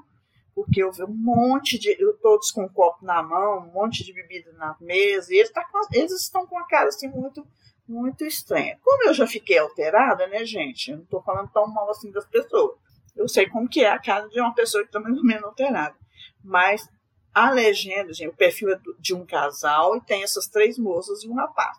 Porque 0.55 0.83
eu 0.83 0.91
vi 0.91 1.05
um 1.05 1.15
monte 1.15 1.79
de. 1.79 1.95
Todos 2.23 2.51
com 2.51 2.65
um 2.65 2.69
copo 2.69 3.05
na 3.05 3.23
mão, 3.23 3.59
um 3.59 3.73
monte 3.73 4.05
de 4.05 4.13
bebida 4.13 4.53
na 4.55 4.75
mesa, 4.81 5.33
e 5.33 5.37
eles, 5.37 5.53
tá 5.53 5.65
com, 5.71 5.79
eles 5.93 6.13
estão 6.13 6.47
com 6.47 6.59
a 6.59 6.67
cara 6.67 6.89
assim 6.89 7.09
muito, 7.09 7.47
muito 7.89 8.25
estranha. 8.25 8.79
Como 8.83 9.09
eu 9.09 9.15
já 9.15 9.27
fiquei 9.27 9.59
alterada, 9.59 10.27
né, 10.27 10.45
gente? 10.45 10.91
Eu 10.91 10.99
não 10.99 11.05
estou 11.05 11.23
falando 11.23 11.51
tão 11.51 11.67
mal 11.67 11.91
assim 11.91 12.11
das 12.11 12.27
pessoas. 12.27 12.77
Eu 13.17 13.29
sei 13.29 13.49
como 13.49 13.69
que 13.69 13.81
é 13.81 13.91
a 13.91 13.99
cara 13.99 14.29
de 14.29 14.41
uma 14.41 14.55
pessoa 14.55 14.83
que 14.83 14.89
está 14.89 15.01
mais 15.01 15.17
ou 15.17 15.25
menos 15.25 15.45
alterada. 15.45 15.97
Mas 16.45 16.89
a 17.35 17.51
legenda, 17.51 18.13
gente, 18.13 18.29
o 18.29 18.37
perfil 18.37 18.71
é 18.71 18.81
de 18.99 19.15
um 19.15 19.25
casal 19.25 19.97
e 19.97 20.01
tem 20.01 20.23
essas 20.23 20.47
três 20.47 20.79
moças 20.79 21.23
e 21.25 21.29
um 21.29 21.35
rapaz. 21.35 21.79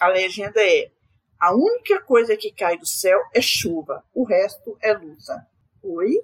A 0.00 0.08
legenda 0.08 0.60
é: 0.60 0.90
a 1.38 1.54
única 1.54 2.00
coisa 2.00 2.36
que 2.36 2.52
cai 2.52 2.78
do 2.78 2.86
céu 2.86 3.20
é 3.34 3.40
chuva, 3.40 4.04
o 4.14 4.24
resto 4.24 4.76
é 4.80 4.92
luta. 4.92 5.46
Oi? 5.82 6.20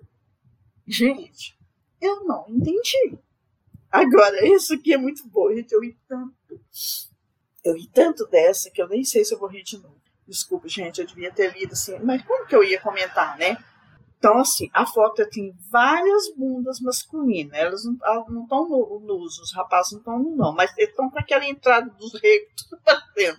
Gente, 0.87 1.57
eu 2.01 2.25
não 2.25 2.47
entendi. 2.49 3.19
Agora, 3.91 4.47
isso 4.47 4.75
aqui 4.75 4.93
é 4.93 4.97
muito 4.97 5.27
bom, 5.29 5.55
gente. 5.55 5.73
Eu 5.73 5.81
ri 5.81 5.97
tanto. 6.09 6.61
Eu 7.65 7.75
ri 7.75 7.89
tanto 7.93 8.27
dessa 8.27 8.71
que 8.71 8.83
eu 8.83 8.89
nem 8.89 9.05
sei 9.05 9.25
se 9.25 9.35
eu 9.35 9.39
vou 9.39 9.49
rir 9.49 9.63
de 9.63 9.79
novo. 9.79 10.01
Desculpa, 10.27 10.69
gente, 10.69 11.01
eu 11.01 11.07
devia 11.07 11.33
ter 11.33 11.57
lido 11.57 11.73
assim. 11.73 11.99
Mas 12.01 12.23
como 12.23 12.47
que 12.47 12.55
eu 12.55 12.65
ia 12.65 12.81
comentar, 12.81 13.37
né? 13.37 13.57
Então, 14.19 14.39
assim, 14.39 14.71
a 14.73 14.87
foto 14.87 15.29
tem 15.29 15.53
várias 15.69 16.33
bundas 16.37 16.81
masculinas. 16.81 17.59
Elas 17.59 17.85
não 17.85 18.43
estão 18.45 18.69
nus, 19.01 19.39
os 19.41 19.53
rapazes 19.53 19.93
não 19.93 19.99
estão 19.99 20.19
nus, 20.19 20.37
não. 20.37 20.55
Mas 20.55 20.71
eles 20.79 20.91
estão 20.91 21.11
com 21.11 21.19
aquela 21.19 21.45
entrada 21.45 21.91
dos 21.91 22.15
recos, 22.15 22.67
tudo 22.71 22.83
batendo. 22.85 23.39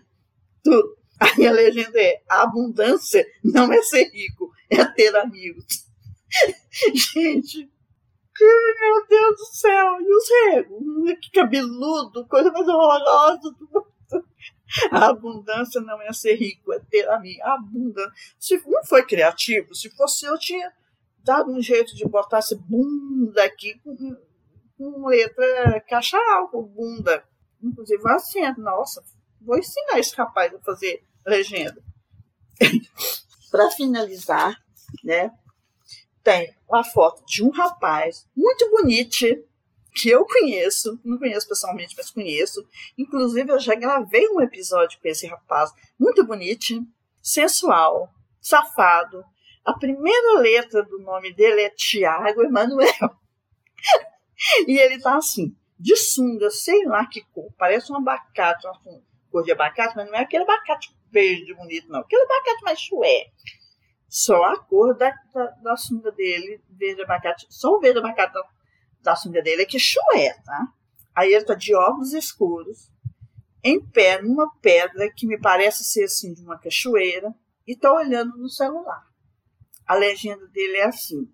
Tudo. 0.62 0.98
Aí 1.20 1.48
a 1.48 1.52
legenda 1.52 2.02
é: 2.02 2.22
a 2.30 2.44
abundância 2.44 3.26
não 3.44 3.72
é 3.72 3.82
ser 3.82 4.10
rico, 4.12 4.52
é 4.70 4.84
ter 4.84 5.16
amigos. 5.16 5.66
Gente, 7.14 7.72
meu 8.42 9.08
Deus 9.08 9.38
do 9.38 9.46
céu, 9.46 10.02
e 10.02 10.16
os 10.16 10.30
regos? 10.30 11.20
Que 11.22 11.32
cabeludo, 11.32 12.28
coisa 12.28 12.52
mais 12.52 12.68
horrorosa 12.68 13.52
do 13.58 13.70
mundo. 13.72 13.93
A 14.92 15.10
abundância 15.10 15.80
não 15.82 16.02
é 16.02 16.12
ser 16.14 16.36
rico, 16.36 16.74
é 16.74 16.80
ter. 16.80 17.08
A 17.08 17.54
abundância. 17.54 18.12
Se 18.40 18.62
não 18.66 18.84
foi 18.84 19.06
criativo, 19.06 19.74
se 19.76 19.90
fosse 19.96 20.26
eu, 20.26 20.38
tinha 20.38 20.72
dado 21.24 21.52
um 21.52 21.62
jeito 21.62 21.96
de 21.96 22.06
botar 22.06 22.40
esse 22.40 22.56
bunda 22.56 23.44
aqui 23.44 23.80
com, 23.84 24.18
com 24.78 25.08
letra 25.08 25.82
caixa 25.88 26.18
alta, 26.36 26.58
bunda. 26.58 27.24
Inclusive 27.62 28.02
acento. 28.10 28.62
Nossa, 28.62 29.04
vou 29.42 29.58
ensinar 29.58 30.00
esse 30.00 30.16
rapaz 30.16 30.54
a 30.54 30.60
fazer 30.60 31.04
legenda. 31.26 31.82
Para 33.52 33.70
finalizar, 33.70 34.60
né, 35.04 35.32
tem 36.24 36.56
uma 36.68 36.84
foto 36.84 37.24
de 37.26 37.44
um 37.44 37.52
rapaz 37.52 38.28
muito 38.36 38.70
bonito 38.72 39.26
que 39.94 40.10
eu 40.10 40.26
conheço, 40.26 41.00
não 41.04 41.18
conheço 41.18 41.48
pessoalmente, 41.48 41.94
mas 41.96 42.10
conheço. 42.10 42.68
Inclusive, 42.98 43.52
eu 43.52 43.60
já 43.60 43.76
gravei 43.76 44.28
um 44.30 44.42
episódio 44.42 45.00
com 45.00 45.08
esse 45.08 45.28
rapaz 45.28 45.72
muito 46.00 46.26
bonito, 46.26 46.86
sensual, 47.22 48.10
safado. 48.42 49.24
A 49.64 49.74
primeira 49.74 50.40
letra 50.40 50.84
do 50.84 51.00
nome 51.00 51.34
dele 51.34 51.62
é 51.62 51.70
Tiago 51.70 52.44
Emanuel. 52.44 52.90
e 54.68 54.78
ele 54.78 55.00
tá 55.00 55.18
assim, 55.18 55.56
de 55.80 55.96
sunga, 55.96 56.50
sei 56.50 56.86
lá 56.86 57.06
que 57.06 57.22
cor, 57.32 57.54
parece 57.58 57.92
um 57.92 57.98
abacate, 57.98 58.66
uma 58.66 58.80
cor 59.32 59.44
de 59.44 59.52
abacate, 59.52 59.96
mas 59.96 60.08
não 60.08 60.16
é 60.16 60.22
aquele 60.22 60.44
abacate 60.44 60.94
verde 61.12 61.54
bonito, 61.54 61.88
não. 61.90 62.00
Aquele 62.00 62.24
abacate 62.24 62.64
mais 62.64 62.80
chué. 62.80 63.28
Só 64.10 64.44
a 64.44 64.60
cor 64.60 64.96
da, 64.96 65.12
da, 65.34 65.46
da 65.64 65.78
sunga 65.78 66.12
dele, 66.12 66.62
verde 66.70 67.04
abacate, 67.04 67.46
só 67.50 67.72
o 67.72 67.80
verde 67.80 68.00
abacate 68.00 68.34
da 69.04 69.16
sunga 69.16 69.42
dele 69.42 69.64
é 69.64 69.66
que 69.66 69.78
chué, 69.78 70.34
tá? 70.46 70.68
Aí 71.14 71.34
ele 71.34 71.46
tá 71.46 71.54
de 71.54 71.76
óculos 71.76 72.14
escuros, 72.14 72.90
em 73.64 73.80
pé 73.80 74.22
numa 74.22 74.52
pedra 74.62 75.12
que 75.16 75.28
me 75.28 75.40
parece 75.40 75.84
ser 75.84 76.06
assim 76.06 76.34
de 76.34 76.42
uma 76.42 76.58
cachoeira, 76.58 77.34
e 77.68 77.76
tá 77.76 77.94
olhando 77.94 78.38
no 78.38 78.50
celular. 78.50 79.04
A 79.86 79.96
legenda 79.96 80.48
dele 80.48 80.78
é 80.78 80.86
assim. 80.86 81.30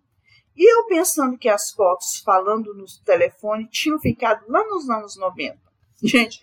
E 0.56 0.72
eu 0.72 0.86
pensando 0.88 1.38
que 1.38 1.48
as 1.48 1.72
fotos 1.72 2.20
falando 2.20 2.74
no 2.74 2.86
telefone 3.06 3.68
tinham 3.70 4.00
ficado 4.00 4.44
lá 4.48 4.64
nos 4.66 4.90
anos 4.90 5.16
90. 5.16 5.58
Gente, 6.04 6.42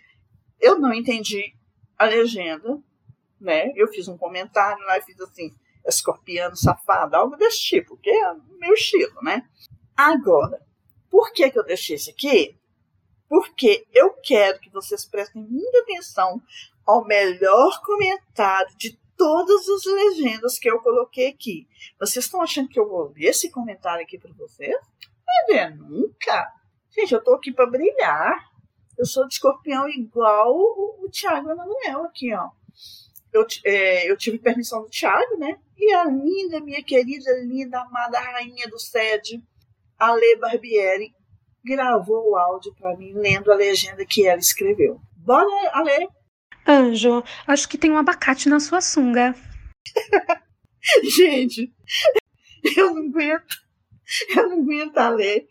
eu 0.61 0.79
não 0.79 0.93
entendi 0.93 1.55
a 1.99 2.05
legenda, 2.05 2.83
né? 3.41 3.71
Eu 3.77 3.89
fiz 3.89 4.09
um 4.09 4.17
comentário 4.17 4.83
lá 4.87 4.99
e 4.99 5.03
fiz 5.03 5.21
assim, 5.21 5.55
escorpiano 5.87 6.57
safado, 6.57 7.15
algo 7.15 7.37
desse 7.37 7.61
tipo, 7.61 7.97
que 7.99 8.11
é 8.11 8.33
o 8.33 8.59
meu 8.59 8.75
estilo, 8.75 9.23
né? 9.23 9.47
Agora, 9.97 10.66
por 11.17 11.33
que, 11.33 11.51
que 11.51 11.59
eu 11.59 11.65
deixei 11.65 11.97
isso 11.97 12.11
aqui? 12.11 12.59
porque 13.29 13.87
eu 13.93 14.13
quero 14.23 14.61
que 14.61 14.71
vocês 14.71 15.05
prestem 15.05 15.43
muita 15.43 15.81
atenção 15.81 16.41
ao 16.85 17.05
melhor 17.05 17.81
comentário 17.83 18.77
de 18.77 18.99
todas 19.17 19.69
as 19.69 19.85
legendas 19.85 20.59
que 20.59 20.71
eu 20.71 20.81
coloquei 20.81 21.29
aqui. 21.29 21.67
Vocês 21.99 22.25
estão 22.25 22.41
achando 22.43 22.69
que 22.69 22.79
eu 22.79 22.89
vou 22.89 23.13
ler 23.15 23.31
esse 23.31 23.51
comentário 23.51 24.05
aqui 24.05 24.19
para 24.19 24.33
vocês? 24.35 24.77
Vai 25.25 25.47
ver 25.49 25.77
nunca. 25.77 26.53
Gente, 26.91 27.13
eu 27.13 27.23
tô 27.23 27.35
aqui 27.35 27.53
para 27.53 27.67
brilhar. 27.67 28.51
Eu 28.97 29.05
sou 29.05 29.27
de 29.27 29.35
escorpião 29.35 29.89
igual 29.89 30.55
o, 30.55 31.05
o 31.05 31.11
Tiago 31.11 31.51
Emanuel 31.51 32.05
aqui, 32.05 32.33
ó. 32.33 32.51
Eu, 33.33 33.45
é, 33.65 34.11
eu 34.11 34.17
tive 34.17 34.39
permissão 34.39 34.83
do 34.83 34.89
Tiago, 34.89 35.37
né? 35.37 35.59
E 35.77 35.93
a 35.93 36.05
linda, 36.05 36.61
minha 36.61 36.83
querida, 36.83 37.31
linda, 37.43 37.81
amada 37.81 38.19
rainha 38.19 38.67
do 38.69 38.79
SED, 38.79 39.43
Ale 39.99 40.37
Barbieri, 40.37 41.13
gravou 41.65 42.31
o 42.31 42.37
áudio 42.37 42.75
para 42.79 42.97
mim, 42.97 43.13
lendo 43.15 43.51
a 43.51 43.57
legenda 43.57 44.05
que 44.05 44.27
ela 44.27 44.39
escreveu. 44.39 45.01
Bora, 45.17 45.47
Ale! 45.73 46.09
Anjo, 46.67 47.23
acho 47.47 47.69
que 47.69 47.79
tem 47.79 47.91
um 47.91 47.99
abacate 47.99 48.49
na 48.49 48.61
sua 48.61 48.81
sunga. 48.81 49.35
Gente, 51.03 51.73
eu 52.77 52.95
não 52.95 53.09
aguento. 53.09 53.67
Eu 54.37 54.49
não 54.49 54.63
aguento 54.63 54.99
a 54.99 55.09
ler. 55.09 55.47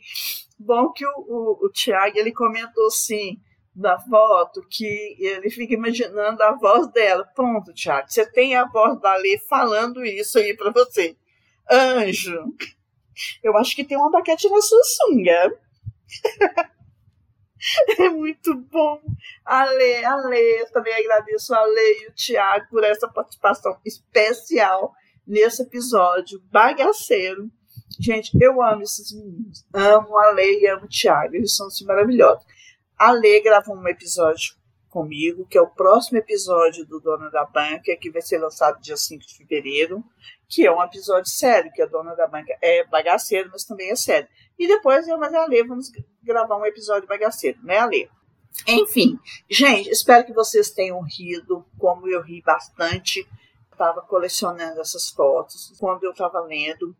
Bom 0.57 0.91
que 0.91 1.05
o, 1.05 1.11
o, 1.11 1.65
o 1.65 1.69
Tiago 1.69 2.17
ele 2.17 2.31
comentou 2.31 2.87
assim 2.87 3.39
da 3.75 3.99
foto 3.99 4.65
que 4.69 5.17
ele 5.19 5.49
fica 5.49 5.73
imaginando 5.73 6.41
a 6.41 6.53
voz 6.53 6.87
dela. 6.91 7.25
Pronto, 7.35 7.73
Tiago, 7.73 8.09
você 8.09 8.25
tem 8.31 8.55
a 8.55 8.65
voz 8.65 8.99
da 9.01 9.15
Lê 9.17 9.37
falando 9.49 10.05
isso 10.05 10.37
aí 10.37 10.55
para 10.55 10.71
você. 10.71 11.17
Anjo, 11.69 12.53
eu 13.43 13.55
acho 13.57 13.75
que 13.75 13.83
tem 13.83 13.97
um 13.97 14.05
abacate 14.05 14.49
na 14.49 14.61
sua 14.61 14.83
sunga. 14.83 15.59
É 17.97 18.09
muito 18.09 18.55
bom. 18.55 19.01
A 19.43 19.65
Lê, 19.65 20.03
a 20.03 20.15
Lê, 20.17 20.65
também 20.67 20.93
agradeço 20.93 21.53
a 21.55 21.63
Lê 21.63 22.03
e 22.03 22.07
o 22.09 22.13
Tiago 22.13 22.67
por 22.69 22.83
essa 22.83 23.07
participação 23.07 23.79
especial 23.83 24.93
nesse 25.25 25.63
episódio 25.63 26.39
bagaceiro. 26.51 27.49
Gente, 27.99 28.31
eu 28.39 28.61
amo 28.61 28.83
esses 28.83 29.11
meninos. 29.13 29.65
Amo 29.73 30.17
a 30.17 30.31
Lê 30.31 30.59
e 30.59 30.67
amo 30.67 30.85
o 30.85 30.89
Tiago. 30.89 31.35
Eles 31.35 31.55
são 31.55 31.67
assim, 31.67 31.85
maravilhosos. 31.85 32.45
A 32.97 33.11
Lê 33.11 33.41
gravou 33.41 33.75
um 33.75 33.87
episódio 33.87 34.53
comigo, 34.95 35.45
que 35.45 35.57
é 35.57 35.61
o 35.61 35.67
próximo 35.67 36.17
episódio 36.19 36.85
do 36.85 37.01
Dona 37.01 37.29
da 37.29 37.43
Banca, 37.43 37.93
que 37.99 38.09
vai 38.09 38.21
ser 38.21 38.37
lançado 38.37 38.79
dia 38.79 38.95
5 38.95 39.27
de 39.27 39.35
fevereiro, 39.35 40.01
que 40.47 40.65
é 40.65 40.71
um 40.71 40.81
episódio 40.81 41.29
sério, 41.29 41.69
que 41.73 41.81
a 41.81 41.85
Dona 41.85 42.15
da 42.15 42.25
Banca 42.25 42.57
é 42.61 42.85
bagaceiro, 42.87 43.49
mas 43.51 43.65
também 43.65 43.91
é 43.91 43.95
sério. 43.97 44.29
E 44.57 44.65
depois 44.65 45.05
eu 45.05 45.21
e 45.21 45.35
a 45.35 45.45
Lê 45.47 45.65
vamos 45.65 45.91
gravar 46.23 46.55
um 46.55 46.65
episódio 46.65 47.09
bagaceiro, 47.09 47.59
né, 47.61 47.85
Lê? 47.85 48.07
Enfim, 48.65 49.19
gente, 49.49 49.89
espero 49.89 50.25
que 50.25 50.31
vocês 50.31 50.69
tenham 50.69 51.01
rido, 51.01 51.65
como 51.77 52.07
eu 52.07 52.21
ri 52.21 52.41
bastante. 52.41 53.27
Estava 53.69 54.01
colecionando 54.01 54.79
essas 54.79 55.09
fotos 55.09 55.73
quando 55.77 56.05
eu 56.05 56.11
estava 56.11 56.39
lendo. 56.39 56.95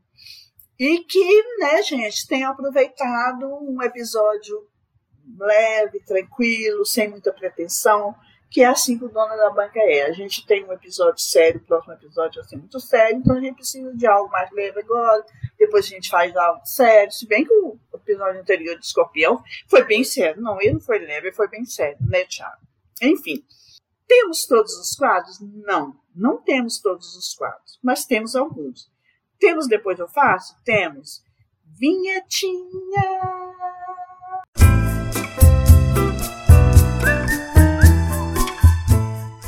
E 0.77 0.99
que, 0.99 1.43
né, 1.59 1.81
gente, 1.81 2.27
tenham 2.27 2.51
aproveitado 2.51 3.47
um 3.47 3.81
episódio 3.81 4.67
leve, 5.37 5.99
tranquilo, 6.01 6.85
sem 6.85 7.09
muita 7.09 7.31
pretensão, 7.33 8.15
que 8.49 8.61
é 8.61 8.65
assim 8.65 8.97
que 8.97 9.05
o 9.05 9.09
dono 9.09 9.35
da 9.35 9.49
banca 9.49 9.79
é. 9.79 10.03
A 10.03 10.11
gente 10.11 10.45
tem 10.45 10.63
um 10.65 10.71
episódio 10.71 11.19
sério, 11.19 11.59
o 11.59 11.65
próximo 11.65 11.93
episódio 11.93 12.41
vai 12.41 12.49
ser 12.49 12.57
muito 12.57 12.79
sério, 12.79 13.17
então 13.17 13.35
a 13.35 13.41
gente 13.41 13.55
precisa 13.55 13.93
de 13.93 14.07
algo 14.07 14.31
mais 14.31 14.49
leve 14.51 14.79
agora, 14.79 15.25
depois 15.57 15.85
a 15.85 15.89
gente 15.89 16.09
faz 16.09 16.35
algo 16.35 16.65
sério, 16.65 17.11
se 17.11 17.27
bem 17.27 17.43
que 17.43 17.53
o 17.53 17.77
episódio 17.93 18.39
anterior 18.39 18.77
de 18.77 18.85
Escorpião 18.85 19.43
foi 19.67 19.83
bem 19.83 20.03
sério. 20.03 20.41
Não, 20.41 20.61
ele 20.61 20.73
não 20.73 20.81
foi 20.81 20.99
leve, 20.99 21.31
foi 21.31 21.47
bem 21.49 21.65
sério, 21.65 21.97
né, 22.01 22.23
Thiago? 22.25 22.61
Enfim, 23.01 23.43
temos 24.07 24.45
todos 24.45 24.73
os 24.79 24.95
quadros? 24.95 25.39
Não, 25.41 25.95
não 26.15 26.37
temos 26.37 26.79
todos 26.79 27.15
os 27.15 27.33
quadros, 27.33 27.79
mas 27.83 28.05
temos 28.05 28.35
alguns. 28.35 28.89
Temos 29.39 29.67
Depois 29.67 29.99
Eu 29.99 30.07
Faço? 30.07 30.55
Temos. 30.63 31.21
Vinhetinha! 31.77 33.44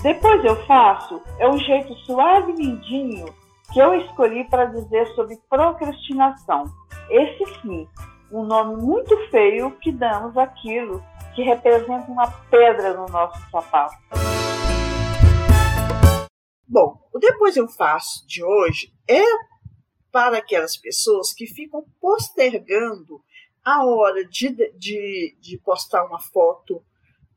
Depois 0.08 0.42
eu 0.46 0.56
faço 0.66 1.22
é 1.38 1.50
um 1.50 1.58
jeito 1.58 1.94
suave 2.06 2.54
e 2.54 2.56
lindinho 2.56 3.26
que 3.74 3.78
eu 3.78 3.94
escolhi 3.94 4.46
para 4.46 4.64
dizer 4.64 5.06
sobre 5.08 5.38
procrastinação. 5.50 6.64
Esse 7.10 7.46
sim, 7.60 7.86
um 8.32 8.46
nome 8.46 8.82
muito 8.82 9.18
feio 9.30 9.70
que 9.80 9.92
damos 9.92 10.38
àquilo 10.38 11.04
que 11.36 11.42
representa 11.42 12.10
uma 12.10 12.32
pedra 12.50 12.94
no 12.94 13.06
nosso 13.08 13.38
sapato. 13.52 13.98
Bom, 16.66 17.06
o 17.14 17.20
depois 17.20 17.58
eu 17.58 17.68
faço 17.68 18.26
de 18.26 18.42
hoje 18.42 18.94
é 19.10 19.26
para 20.10 20.38
aquelas 20.38 20.78
pessoas 20.78 21.34
que 21.34 21.46
ficam 21.46 21.84
postergando 22.00 23.22
a 23.62 23.86
hora 23.86 24.24
de, 24.24 24.72
de, 24.78 25.38
de 25.38 25.58
postar 25.58 26.06
uma 26.06 26.22
foto 26.22 26.82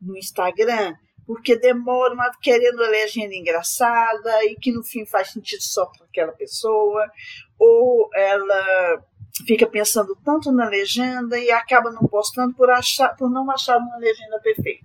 no 0.00 0.16
Instagram 0.16 0.94
porque 1.30 1.54
demora 1.56 2.12
uma, 2.12 2.28
querendo 2.42 2.82
a 2.82 2.88
legenda 2.88 3.32
engraçada 3.32 4.44
e 4.46 4.56
que 4.56 4.72
no 4.72 4.82
fim 4.82 5.06
faz 5.06 5.30
sentido 5.30 5.62
só 5.62 5.86
para 5.86 6.04
aquela 6.04 6.32
pessoa, 6.32 7.08
ou 7.56 8.10
ela 8.12 9.00
fica 9.46 9.64
pensando 9.64 10.16
tanto 10.24 10.50
na 10.50 10.68
legenda 10.68 11.38
e 11.38 11.48
acaba 11.52 11.92
não 11.92 12.02
postando 12.08 12.52
por, 12.56 12.68
achar, 12.68 13.10
por 13.10 13.30
não 13.30 13.48
achar 13.48 13.78
uma 13.78 13.96
legenda 13.98 14.40
perfeita. 14.40 14.84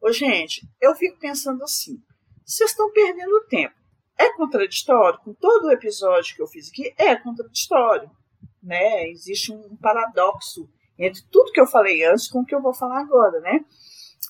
Ô, 0.00 0.12
gente, 0.12 0.64
eu 0.80 0.94
fico 0.94 1.18
pensando 1.18 1.64
assim: 1.64 2.00
vocês 2.46 2.70
estão 2.70 2.92
perdendo 2.92 3.44
tempo. 3.48 3.74
É 4.16 4.32
contraditório 4.36 5.18
com 5.24 5.34
todo 5.34 5.64
o 5.64 5.72
episódio 5.72 6.36
que 6.36 6.42
eu 6.42 6.46
fiz 6.46 6.68
aqui? 6.68 6.94
É 6.96 7.16
contraditório. 7.16 8.08
Né? 8.62 9.08
Existe 9.08 9.50
um 9.50 9.76
paradoxo 9.78 10.70
entre 10.96 11.20
tudo 11.32 11.50
que 11.50 11.60
eu 11.60 11.66
falei 11.66 12.04
antes 12.04 12.28
com 12.28 12.42
o 12.42 12.46
que 12.46 12.54
eu 12.54 12.62
vou 12.62 12.72
falar 12.72 13.00
agora, 13.00 13.40
né? 13.40 13.58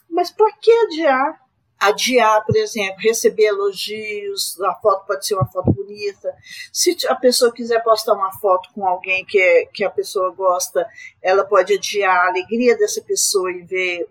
Mas 0.09 0.31
por 0.31 0.51
que 0.59 0.71
adiar? 0.71 1.45
Adiar, 1.81 2.45
por 2.47 2.57
exemplo, 2.57 3.01
receber 3.01 3.47
elogios, 3.47 4.59
a 4.63 4.75
foto 4.77 5.07
pode 5.07 5.27
ser 5.27 5.35
uma 5.35 5.47
foto 5.47 5.73
bonita. 5.73 6.35
Se 6.73 6.97
a 7.09 7.15
pessoa 7.15 7.53
quiser 7.53 7.83
postar 7.83 8.15
uma 8.15 8.33
foto 8.39 8.71
com 8.73 8.87
alguém 8.87 9.25
que, 9.25 9.39
é, 9.39 9.67
que 9.67 9.85
a 9.85 9.91
pessoa 9.91 10.31
gosta, 10.31 10.87
ela 11.21 11.45
pode 11.45 11.75
adiar 11.75 12.17
a 12.17 12.29
alegria 12.29 12.77
dessa 12.77 13.03
pessoa 13.03 13.51
e 13.51 13.63
ver 13.63 14.09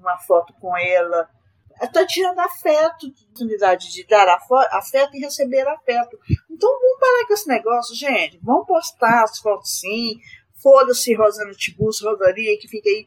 uma 0.00 0.16
foto 0.18 0.54
com 0.60 0.74
ela. 0.76 1.28
Está 1.82 2.00
adiando 2.00 2.40
afeto, 2.40 3.06
oportunidade 3.06 3.90
de 3.90 4.06
dar 4.06 4.28
afeto 4.28 5.16
e 5.16 5.20
receber 5.20 5.66
afeto. 5.66 6.18
Então 6.50 6.70
vamos 6.70 7.00
parar 7.00 7.26
com 7.26 7.34
esse 7.34 7.48
negócio, 7.48 7.94
gente. 7.96 8.38
Vamos 8.42 8.66
postar 8.66 9.24
as 9.24 9.38
fotos 9.38 9.80
sim, 9.80 10.20
Foda-se 10.62 11.14
Rosana 11.14 11.52
Tibus, 11.52 12.02
Rodaria, 12.02 12.58
que 12.58 12.68
fica 12.68 12.88
aí 12.88 13.06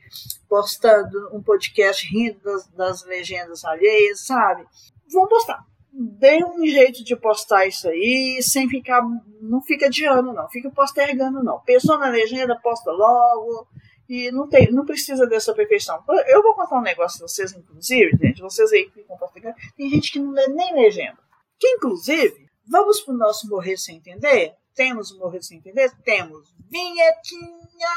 postando 0.49 1.29
um 1.33 1.41
podcast 1.41 2.05
rindo 2.07 2.39
das, 2.41 2.67
das 2.69 3.05
legendas 3.05 3.63
alheias, 3.63 4.25
sabe? 4.25 4.65
Vão 5.11 5.27
postar. 5.27 5.63
Dê 5.91 6.43
um 6.43 6.65
jeito 6.65 7.03
de 7.03 7.15
postar 7.15 7.67
isso 7.67 7.87
aí, 7.87 8.39
sem 8.41 8.67
ficar. 8.67 9.01
Não 9.39 9.61
fica 9.61 9.85
adiando, 9.85 10.33
não. 10.33 10.49
Fica 10.49 10.71
postergando, 10.71 11.43
não. 11.43 11.59
Pensou 11.59 11.99
na 11.99 12.09
legenda, 12.09 12.59
posta 12.59 12.91
logo. 12.91 13.67
E 14.09 14.31
não, 14.31 14.49
tem, 14.49 14.71
não 14.71 14.85
precisa 14.85 15.27
dessa 15.27 15.53
perfeição. 15.53 16.03
Eu 16.27 16.41
vou 16.41 16.55
contar 16.55 16.79
um 16.79 16.81
negócio 16.81 17.19
pra 17.19 17.27
vocês, 17.27 17.53
inclusive, 17.53 18.17
gente. 18.17 18.41
Vocês 18.41 18.71
aí 18.71 18.85
que 18.85 19.01
ficam 19.01 19.17
postergando. 19.17 19.55
Tem 19.77 19.89
gente 19.89 20.11
que 20.11 20.19
não 20.19 20.31
lê 20.31 20.47
nem 20.47 20.73
legenda. 20.73 21.17
Que, 21.59 21.67
inclusive, 21.67 22.47
vamos 22.67 22.99
pro 23.01 23.13
nosso 23.13 23.47
Morrer 23.47 23.77
Sem 23.77 23.97
Entender? 23.97 24.55
Temos 24.75 25.17
Morrer 25.17 25.41
Sem 25.41 25.57
Entender? 25.57 25.91
Temos. 26.03 26.53
Vinhetinha! 26.69 27.87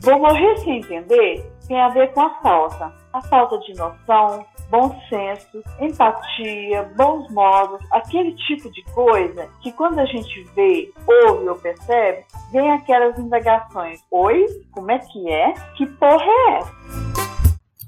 Vou 0.00 0.18
morrer 0.20 0.56
sem 0.58 0.78
entender 0.78 1.56
tem 1.66 1.80
a 1.80 1.88
ver 1.88 2.12
com 2.12 2.20
a 2.20 2.30
falta. 2.40 2.92
A 3.12 3.20
falta 3.22 3.58
de 3.58 3.74
noção, 3.74 4.46
bom 4.70 5.00
senso, 5.08 5.62
empatia, 5.80 6.84
bons 6.96 7.30
modos, 7.30 7.84
aquele 7.90 8.34
tipo 8.34 8.70
de 8.70 8.82
coisa 8.92 9.48
que 9.62 9.72
quando 9.72 9.98
a 9.98 10.04
gente 10.04 10.44
vê, 10.54 10.92
ouve 11.06 11.48
ou 11.48 11.56
percebe, 11.56 12.24
vem 12.52 12.70
aquelas 12.70 13.18
indagações. 13.18 14.00
Oi? 14.10 14.46
Como 14.72 14.90
é 14.90 14.98
que 14.98 15.30
é? 15.30 15.54
Que 15.76 15.86
porra 15.86 16.24
é 16.24 16.58
essa? 16.58 16.72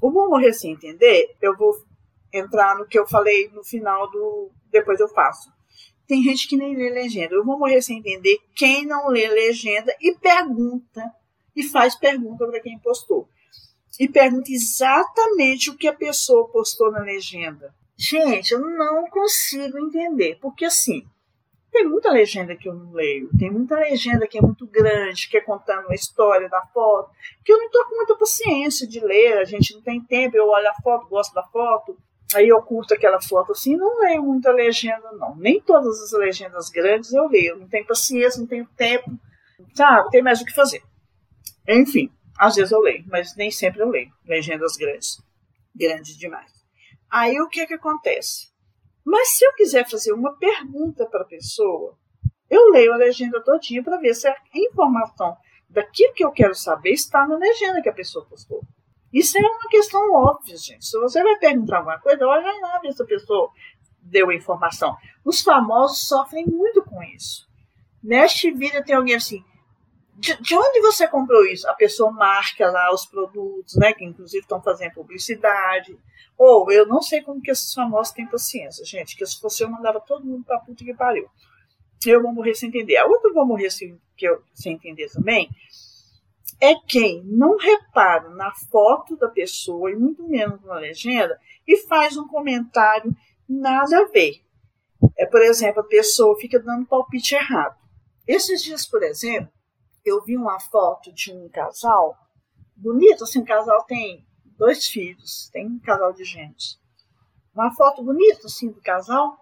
O 0.01 0.11
Vou 0.11 0.29
Morrer 0.29 0.53
Sem 0.53 0.73
Entender, 0.73 1.35
eu 1.41 1.55
vou 1.55 1.73
entrar 2.33 2.77
no 2.77 2.85
que 2.85 2.97
eu 2.97 3.07
falei 3.07 3.49
no 3.49 3.63
final 3.63 4.09
do 4.09 4.49
Depois 4.71 4.99
Eu 4.99 5.07
Faço. 5.07 5.51
Tem 6.07 6.23
gente 6.23 6.47
que 6.47 6.57
nem 6.57 6.75
lê 6.75 6.89
legenda. 6.89 7.35
Eu 7.35 7.45
vou 7.45 7.57
morrer 7.57 7.81
sem 7.81 7.99
entender 7.99 8.39
quem 8.55 8.85
não 8.85 9.09
lê 9.09 9.27
legenda 9.27 9.95
e 10.01 10.15
pergunta, 10.15 11.03
e 11.55 11.63
faz 11.63 11.95
pergunta 11.95 12.47
para 12.47 12.59
quem 12.59 12.79
postou. 12.79 13.27
E 13.99 14.07
pergunta 14.07 14.51
exatamente 14.51 15.69
o 15.69 15.77
que 15.77 15.87
a 15.87 15.93
pessoa 15.93 16.47
postou 16.49 16.91
na 16.91 16.99
legenda. 16.99 17.73
Gente, 17.97 18.53
eu 18.53 18.59
não 18.59 19.09
consigo 19.09 19.77
entender. 19.77 20.37
Porque 20.41 20.65
assim, 20.65 21.05
Tem 21.71 21.87
muita 21.87 22.11
legenda 22.11 22.55
que 22.55 22.67
eu 22.67 22.73
não 22.73 22.91
leio, 22.91 23.29
tem 23.37 23.51
muita 23.51 23.75
legenda 23.75 24.27
que 24.27 24.37
é 24.37 24.41
muito 24.41 24.65
grande, 24.65 25.29
que 25.29 25.37
é 25.37 25.41
contando 25.41 25.89
a 25.89 25.95
história 25.95 26.49
da 26.49 26.61
foto, 26.73 27.11
que 27.45 27.51
eu 27.51 27.57
não 27.59 27.67
estou 27.67 27.85
com 27.85 27.95
muita 27.95 28.15
paciência 28.15 28.87
de 28.87 28.99
ler, 28.99 29.37
a 29.37 29.43
gente 29.45 29.75
não 29.75 29.81
tem 29.81 30.01
tempo, 30.01 30.35
eu 30.35 30.47
olho 30.47 30.67
a 30.67 30.81
foto, 30.81 31.07
gosto 31.07 31.33
da 31.33 31.43
foto, 31.43 31.95
aí 32.35 32.47
eu 32.47 32.61
curto 32.61 32.93
aquela 32.93 33.21
foto 33.21 33.51
assim, 33.51 33.75
não 33.75 33.99
leio 33.99 34.23
muita 34.23 34.51
legenda, 34.51 35.11
não. 35.13 35.35
Nem 35.35 35.61
todas 35.61 36.01
as 36.01 36.11
legendas 36.11 36.69
grandes 36.69 37.13
eu 37.13 37.27
leio, 37.27 37.57
não 37.57 37.67
tenho 37.67 37.85
paciência, 37.85 38.39
não 38.39 38.47
tenho 38.47 38.67
tempo, 38.75 39.11
sabe? 39.73 40.09
Tem 40.09 40.21
mais 40.21 40.41
o 40.41 40.45
que 40.45 40.53
fazer. 40.53 40.81
Enfim, 41.67 42.11
às 42.37 42.55
vezes 42.55 42.71
eu 42.71 42.79
leio, 42.79 43.03
mas 43.07 43.35
nem 43.35 43.51
sempre 43.51 43.81
eu 43.81 43.89
leio 43.89 44.11
legendas 44.25 44.75
grandes, 44.75 45.21
grandes 45.75 46.17
demais. 46.17 46.51
Aí 47.11 47.39
o 47.41 47.49
que 47.49 47.65
que 47.65 47.73
acontece? 47.73 48.49
Mas 49.03 49.29
se 49.37 49.45
eu 49.45 49.53
quiser 49.53 49.89
fazer 49.89 50.13
uma 50.13 50.37
pergunta 50.37 51.05
para 51.05 51.21
a 51.21 51.27
pessoa, 51.27 51.97
eu 52.49 52.69
leio 52.69 52.93
a 52.93 52.97
legenda 52.97 53.43
todinha 53.43 53.83
para 53.83 53.97
ver 53.97 54.13
se 54.13 54.27
a 54.27 54.35
informação 54.53 55.35
daquilo 55.69 56.13
que 56.13 56.23
eu 56.23 56.31
quero 56.31 56.55
saber 56.55 56.91
está 56.91 57.27
na 57.27 57.37
legenda 57.37 57.81
que 57.81 57.89
a 57.89 57.93
pessoa 57.93 58.25
postou. 58.25 58.61
Isso 59.11 59.37
é 59.37 59.41
uma 59.41 59.69
questão 59.69 60.13
óbvia, 60.13 60.55
gente. 60.57 60.85
Se 60.85 60.99
você 60.99 61.23
vai 61.23 61.37
perguntar 61.37 61.77
alguma 61.77 61.99
coisa, 61.99 62.25
olha 62.25 62.59
lá 62.61 62.79
ver 62.79 62.93
se 62.93 63.01
a 63.01 63.05
pessoa 63.05 63.51
deu 64.01 64.29
a 64.29 64.35
informação. 64.35 64.95
Os 65.25 65.41
famosos 65.41 66.07
sofrem 66.07 66.45
muito 66.45 66.83
com 66.83 67.01
isso. 67.03 67.47
Neste 68.01 68.51
vídeo 68.51 68.83
tem 68.83 68.95
alguém 68.95 69.15
assim, 69.15 69.43
de, 70.15 70.39
de, 70.41 70.55
onde 70.55 70.81
você 70.81 71.07
comprou 71.07 71.45
isso? 71.45 71.67
A 71.69 71.73
pessoa 71.73 72.11
marca 72.11 72.69
lá 72.69 72.93
os 72.93 73.05
produtos, 73.05 73.75
né? 73.75 73.93
Que 73.93 74.05
inclusive 74.05 74.41
estão 74.41 74.61
fazendo 74.61 74.93
publicidade. 74.93 75.97
Ou 76.37 76.71
eu 76.71 76.85
não 76.85 77.01
sei 77.01 77.21
como 77.21 77.41
que 77.41 77.51
esses 77.51 77.73
famosos 77.73 78.13
têm 78.13 78.27
paciência, 78.27 78.85
gente. 78.85 79.15
Que 79.15 79.25
se 79.25 79.39
fosse 79.39 79.63
eu 79.63 79.69
mandava 79.69 79.99
todo 79.99 80.25
mundo 80.25 80.43
pra 80.45 80.59
puta 80.59 80.83
que 80.83 80.93
pariu. 80.93 81.27
Eu 82.05 82.21
vou 82.21 82.33
morrer 82.33 82.53
sem 82.53 82.69
entender. 82.69 82.97
A 82.97 83.05
outra 83.05 83.29
eu 83.29 83.33
vou 83.33 83.45
morrer 83.45 83.69
sem, 83.69 83.99
que 84.15 84.27
eu, 84.27 84.41
sem 84.53 84.73
entender 84.73 85.09
também 85.09 85.49
é 86.59 86.75
quem 86.75 87.23
não 87.25 87.57
repara 87.57 88.29
na 88.29 88.53
foto 88.71 89.15
da 89.17 89.27
pessoa 89.27 89.91
e 89.91 89.95
muito 89.95 90.27
menos 90.27 90.63
na 90.63 90.75
legenda 90.75 91.39
e 91.67 91.77
faz 91.87 92.17
um 92.17 92.27
comentário 92.27 93.15
nada 93.47 93.99
a 93.99 94.05
ver. 94.05 94.41
É, 95.17 95.25
por 95.25 95.41
exemplo, 95.41 95.81
a 95.81 95.87
pessoa 95.87 96.37
fica 96.39 96.59
dando 96.59 96.85
palpite 96.85 97.35
errado. 97.35 97.77
Esses 98.27 98.63
dias, 98.63 98.85
por 98.85 99.01
exemplo, 99.03 99.51
eu 100.05 100.23
vi 100.23 100.37
uma 100.37 100.59
foto 100.59 101.11
de 101.11 101.31
um 101.31 101.49
casal 101.49 102.17
bonito, 102.75 103.23
assim, 103.23 103.39
o 103.39 103.45
casal 103.45 103.83
tem 103.83 104.25
dois 104.57 104.87
filhos, 104.87 105.49
tem 105.51 105.67
um 105.67 105.79
casal 105.79 106.13
de 106.13 106.23
gente. 106.23 106.79
Uma 107.53 107.73
foto 107.73 108.03
bonita, 108.03 108.45
assim, 108.45 108.71
do 108.71 108.81
casal, 108.81 109.37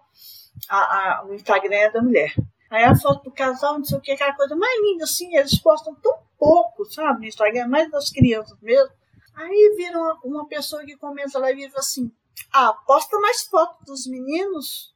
a, 0.68 0.78
a, 1.20 1.26
o 1.26 1.34
Instagram 1.34 1.76
é 1.76 1.90
da 1.90 2.02
mulher. 2.02 2.34
Aí 2.70 2.84
a 2.84 2.94
foto 2.94 3.24
do 3.24 3.30
casal, 3.30 3.78
não 3.78 3.84
sei 3.84 3.98
o 3.98 4.00
que, 4.00 4.12
aquela 4.12 4.34
coisa 4.34 4.54
mais 4.56 4.80
linda, 4.82 5.04
assim, 5.04 5.36
eles 5.36 5.58
postam 5.58 5.94
tão 5.96 6.27
pouco, 6.38 6.84
sabe, 6.84 7.20
no 7.20 7.26
Instagram, 7.26 7.68
mais 7.68 7.90
das 7.90 8.10
crianças 8.10 8.58
mesmo. 8.60 8.90
Aí 9.34 9.74
viram 9.76 10.00
uma, 10.00 10.20
uma 10.24 10.48
pessoa 10.48 10.84
que 10.84 10.96
comenta 10.96 11.38
lá 11.38 11.50
e 11.50 11.56
vira 11.56 11.72
assim, 11.76 12.10
ah, 12.52 12.72
posta 12.86 13.18
mais 13.18 13.42
fotos 13.44 13.84
dos 13.86 14.06
meninos? 14.06 14.94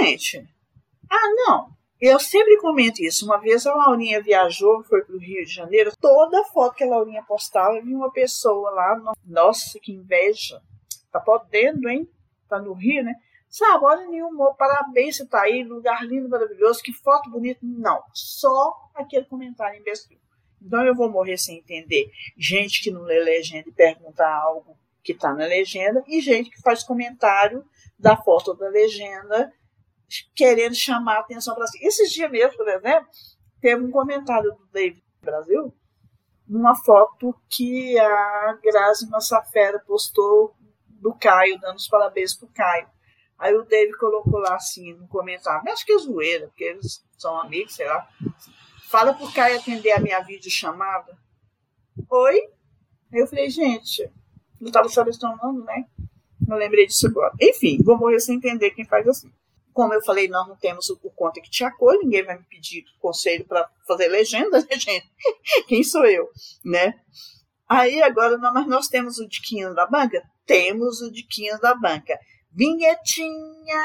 Gente, 0.00 0.48
ah, 1.08 1.28
não, 1.34 1.70
eu 2.00 2.18
sempre 2.18 2.56
comento 2.58 3.02
isso. 3.02 3.26
Uma 3.26 3.38
vez 3.38 3.66
a 3.66 3.74
Laurinha 3.74 4.22
viajou, 4.22 4.82
foi 4.84 5.04
para 5.04 5.14
o 5.14 5.18
Rio 5.18 5.44
de 5.44 5.52
Janeiro. 5.52 5.92
Toda 6.00 6.44
foto 6.44 6.74
que 6.74 6.84
a 6.84 6.88
Laurinha 6.88 7.22
postava, 7.22 7.80
vi 7.80 7.94
uma 7.94 8.10
pessoa 8.10 8.70
lá. 8.70 9.14
Nossa, 9.24 9.78
que 9.78 9.92
inveja. 9.92 10.62
Tá 11.12 11.20
podendo, 11.20 11.88
hein? 11.88 12.08
Tá 12.48 12.58
no 12.58 12.72
Rio, 12.72 13.04
né? 13.04 13.14
Sabe, 13.50 13.84
olha 13.84 14.06
nenhum 14.06 14.30
parabéns, 14.54 15.16
você 15.16 15.26
tá 15.26 15.42
aí, 15.42 15.64
lugar 15.64 16.06
lindo, 16.06 16.28
maravilhoso, 16.28 16.80
que 16.80 16.92
foto 16.92 17.28
bonita. 17.28 17.58
Não, 17.62 18.00
só 18.14 18.90
aquele 18.94 19.24
comentário 19.24 19.80
imbecil. 19.80 20.16
Então 20.62 20.86
eu 20.86 20.94
vou 20.94 21.10
morrer 21.10 21.36
sem 21.36 21.58
entender. 21.58 22.12
Gente 22.38 22.80
que 22.80 22.92
não 22.92 23.02
lê 23.02 23.18
legenda 23.18 23.68
e 23.68 23.72
pergunta 23.72 24.24
algo 24.24 24.78
que 25.02 25.14
tá 25.14 25.32
na 25.32 25.46
legenda, 25.46 26.04
e 26.06 26.20
gente 26.20 26.50
que 26.50 26.60
faz 26.60 26.84
comentário 26.84 27.64
da 27.98 28.16
foto 28.16 28.54
da 28.54 28.68
legenda 28.68 29.52
querendo 30.34 30.74
chamar 30.74 31.16
a 31.16 31.20
atenção 31.20 31.54
para 31.54 31.66
si. 31.66 31.84
Esses 31.84 32.12
dias 32.12 32.30
mesmo, 32.30 32.56
por 32.56 32.68
exemplo, 32.68 33.08
teve 33.60 33.82
um 33.82 33.90
comentário 33.90 34.52
do 34.52 34.66
David 34.72 35.02
Brasil 35.22 35.74
numa 36.46 36.74
foto 36.74 37.34
que 37.48 37.98
a 37.98 38.58
Grazi 38.62 39.08
Massafera 39.08 39.78
postou 39.80 40.54
do 40.88 41.14
Caio, 41.14 41.58
dando 41.60 41.76
os 41.76 41.88
parabéns 41.88 42.34
pro 42.34 42.48
Caio. 42.48 42.88
Aí 43.40 43.54
o 43.54 43.64
David 43.64 43.96
colocou 43.96 44.38
lá 44.38 44.54
assim 44.54 44.92
no 44.92 45.08
comentário, 45.08 45.72
acho 45.72 45.86
que 45.86 45.92
é 45.92 45.98
zoeira, 45.98 46.48
porque 46.48 46.64
eles 46.64 47.02
são 47.16 47.40
amigos, 47.40 47.74
sei 47.74 47.86
lá. 47.86 48.06
Fala 48.90 49.14
pro 49.14 49.32
Caio 49.32 49.58
atender 49.58 49.92
a 49.92 49.98
minha 49.98 50.20
videochamada. 50.20 51.16
Oi? 52.10 52.50
Aí 53.10 53.20
eu 53.20 53.26
falei, 53.26 53.48
gente, 53.48 54.12
não 54.60 54.68
estava 54.68 54.90
selecionando, 54.90 55.64
né? 55.64 55.86
Não 56.46 56.58
lembrei 56.58 56.86
disso 56.86 57.06
agora. 57.06 57.32
Enfim, 57.40 57.82
vou 57.82 57.96
morrer 57.96 58.20
sem 58.20 58.36
entender 58.36 58.72
quem 58.72 58.84
faz 58.84 59.08
assim. 59.08 59.32
Como 59.72 59.94
eu 59.94 60.02
falei, 60.02 60.28
nós 60.28 60.46
não 60.46 60.56
temos 60.56 60.90
o, 60.90 61.00
o 61.02 61.10
conta 61.10 61.40
que 61.40 61.48
te 61.48 61.64
acolhe, 61.64 62.00
ninguém 62.00 62.24
vai 62.24 62.36
me 62.36 62.44
pedir 62.44 62.84
conselho 63.00 63.46
para 63.46 63.70
fazer 63.86 64.08
legenda, 64.08 64.60
né, 64.68 64.78
gente? 64.78 65.10
Quem 65.66 65.82
sou 65.82 66.04
eu, 66.04 66.28
né? 66.62 67.00
Aí 67.66 68.02
agora, 68.02 68.36
mas 68.36 68.66
nós 68.66 68.88
temos 68.88 69.18
o 69.18 69.26
Diquinhas 69.26 69.74
da 69.74 69.86
Banca? 69.86 70.22
Temos 70.44 71.00
o 71.00 71.10
Diquinhas 71.10 71.58
da 71.60 71.74
Banca. 71.74 72.18
Vinhetinha! 72.52 73.84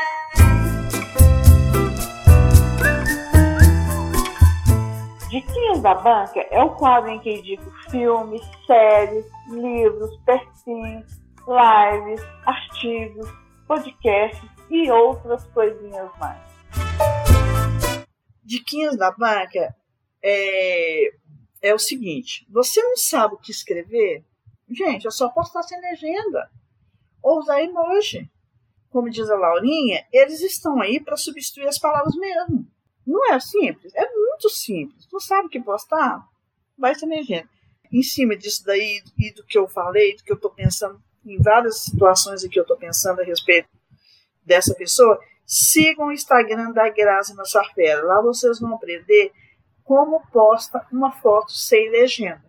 Diquinhas 5.29 5.81
da 5.83 5.93
Banca 5.93 6.39
é 6.49 6.63
o 6.63 6.75
quadro 6.75 7.11
em 7.11 7.19
que 7.19 7.29
indico 7.29 7.69
filmes, 7.91 8.41
séries, 8.65 9.25
livros, 9.49 10.09
perfis, 10.25 11.21
lives, 11.45 12.21
artigos, 12.43 13.29
podcasts 13.67 14.49
e 14.71 14.89
outras 14.89 15.45
coisinhas 15.49 16.09
mais. 16.17 16.41
Diquinhas 18.43 18.97
da 18.97 19.11
banca 19.11 19.75
é, 20.23 21.11
é 21.61 21.73
o 21.73 21.79
seguinte: 21.79 22.47
você 22.49 22.81
não 22.81 22.97
sabe 22.97 23.35
o 23.35 23.37
que 23.37 23.51
escrever? 23.51 24.25
Gente, 24.67 25.07
é 25.07 25.11
só 25.11 25.29
postar 25.29 25.61
sem 25.61 25.79
legenda 25.79 26.49
ou 27.21 27.37
usar 27.37 27.61
emoji. 27.61 28.27
Como 28.95 29.09
diz 29.09 29.29
a 29.29 29.35
Laurinha, 29.35 30.05
eles 30.09 30.39
estão 30.39 30.79
aí 30.79 31.01
para 31.01 31.17
substituir 31.17 31.67
as 31.67 31.77
palavras 31.77 32.15
mesmo. 32.15 32.65
Não 33.05 33.29
é 33.29 33.37
simples? 33.41 33.93
É 33.93 34.09
muito 34.09 34.49
simples. 34.49 35.05
Não 35.11 35.19
sabe 35.19 35.47
o 35.47 35.49
que 35.49 35.59
postar? 35.59 36.25
Vai 36.77 36.95
sem 36.95 37.09
legenda. 37.09 37.49
Em 37.91 38.01
cima 38.01 38.37
disso 38.37 38.63
daí 38.65 39.03
e 39.19 39.33
do 39.33 39.43
que 39.43 39.57
eu 39.57 39.67
falei, 39.67 40.15
do 40.15 40.23
que 40.23 40.31
eu 40.31 40.37
estou 40.37 40.49
pensando, 40.49 40.97
em 41.25 41.37
várias 41.41 41.81
situações 41.81 42.47
que 42.47 42.57
eu 42.57 42.61
estou 42.61 42.77
pensando 42.77 43.19
a 43.19 43.25
respeito 43.25 43.67
dessa 44.45 44.73
pessoa, 44.73 45.19
sigam 45.45 46.07
o 46.07 46.13
Instagram 46.13 46.71
da 46.71 46.87
Grazi 46.87 47.35
Massafera. 47.35 48.01
Lá 48.01 48.21
vocês 48.21 48.61
vão 48.61 48.75
aprender 48.75 49.33
como 49.83 50.25
posta 50.31 50.87
uma 50.89 51.11
foto 51.11 51.51
sem 51.51 51.91
legenda. 51.91 52.45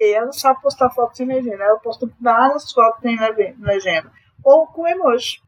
Ela 0.00 0.30
sabe 0.30 0.62
postar 0.62 0.90
foto 0.90 1.16
sem 1.16 1.26
legenda. 1.26 1.64
Ela 1.64 1.80
posta 1.80 2.08
várias 2.20 2.70
fotos 2.70 3.02
sem 3.02 3.18
legenda. 3.58 4.12
Ou 4.44 4.68
com 4.68 4.86
emoji. 4.86 5.42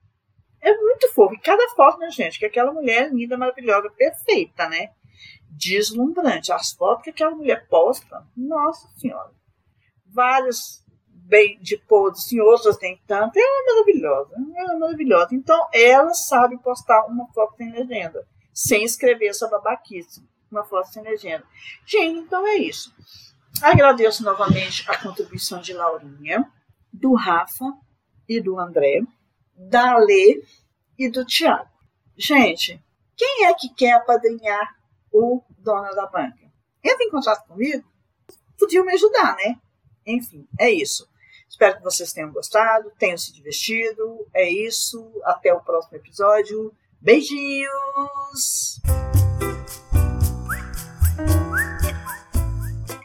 É 0.65 0.75
muito 0.79 1.13
fofo. 1.13 1.35
E 1.35 1.39
cada 1.39 1.69
foto, 1.77 1.99
né, 1.99 2.11
gente? 2.11 2.39
Que 2.39 2.47
aquela 2.47 2.73
mulher 2.73 3.13
linda, 3.13 3.37
maravilhosa, 3.37 3.91
perfeita, 3.91 4.67
né? 4.67 4.93
Deslumbrante. 5.51 6.51
As 6.51 6.73
fotos 6.73 7.05
que 7.05 7.11
aquela 7.11 7.33
mulher 7.33 7.69
posta, 7.69 8.27
nossa 8.35 8.89
senhora. 8.97 9.31
Várias 10.07 10.83
bem 11.07 11.59
de 11.61 11.77
podres 11.77 12.33
e 12.33 12.41
outras 12.41 12.79
nem 12.81 12.99
tanto. 13.07 13.39
Ela 13.39 13.63
é 13.63 13.75
maravilhosa. 13.75 14.35
Ela 14.57 14.73
é 14.73 14.79
maravilhosa. 14.79 15.35
Então, 15.35 15.69
ela 15.71 16.15
sabe 16.15 16.57
postar 16.63 17.05
uma 17.09 17.27
foto 17.35 17.57
sem 17.57 17.71
legenda, 17.71 18.27
sem 18.51 18.85
escrever 18.85 19.27
essa 19.27 19.47
babaquice. 19.47 20.27
Uma 20.51 20.65
foto 20.65 20.89
sem 20.89 21.03
legenda. 21.03 21.45
Gente, 21.85 22.21
então 22.21 22.47
é 22.47 22.57
isso. 22.57 22.95
Agradeço 23.61 24.25
novamente 24.25 24.91
a 24.91 24.97
contribuição 24.99 25.61
de 25.61 25.75
Laurinha, 25.75 26.51
do 26.91 27.15
Rafa 27.15 27.67
e 28.27 28.41
do 28.41 28.59
André, 28.59 29.03
da 29.57 29.97
Lê 29.97 30.43
e 30.99 31.09
do 31.09 31.25
Tiago. 31.25 31.69
Gente, 32.17 32.81
quem 33.17 33.47
é 33.47 33.55
que 33.55 33.69
quer 33.75 33.93
apadrinhar 33.93 34.77
o 35.13 35.43
Dona 35.59 35.91
da 35.91 36.07
Banca? 36.07 36.53
Entra 36.83 37.05
em 37.05 37.11
contato 37.11 37.47
comigo. 37.47 37.85
Podiam 38.59 38.85
me 38.85 38.93
ajudar, 38.93 39.37
né? 39.37 39.57
Enfim, 40.07 40.47
é 40.59 40.71
isso. 40.71 41.09
Espero 41.49 41.77
que 41.77 41.83
vocês 41.83 42.13
tenham 42.13 42.33
gostado, 42.33 42.93
tenham 42.99 43.17
se 43.17 43.33
divertido. 43.33 44.27
É 44.35 44.49
isso. 44.49 45.11
Até 45.25 45.53
o 45.53 45.61
próximo 45.61 45.97
episódio. 45.97 46.75
Beijinhos! 47.01 48.81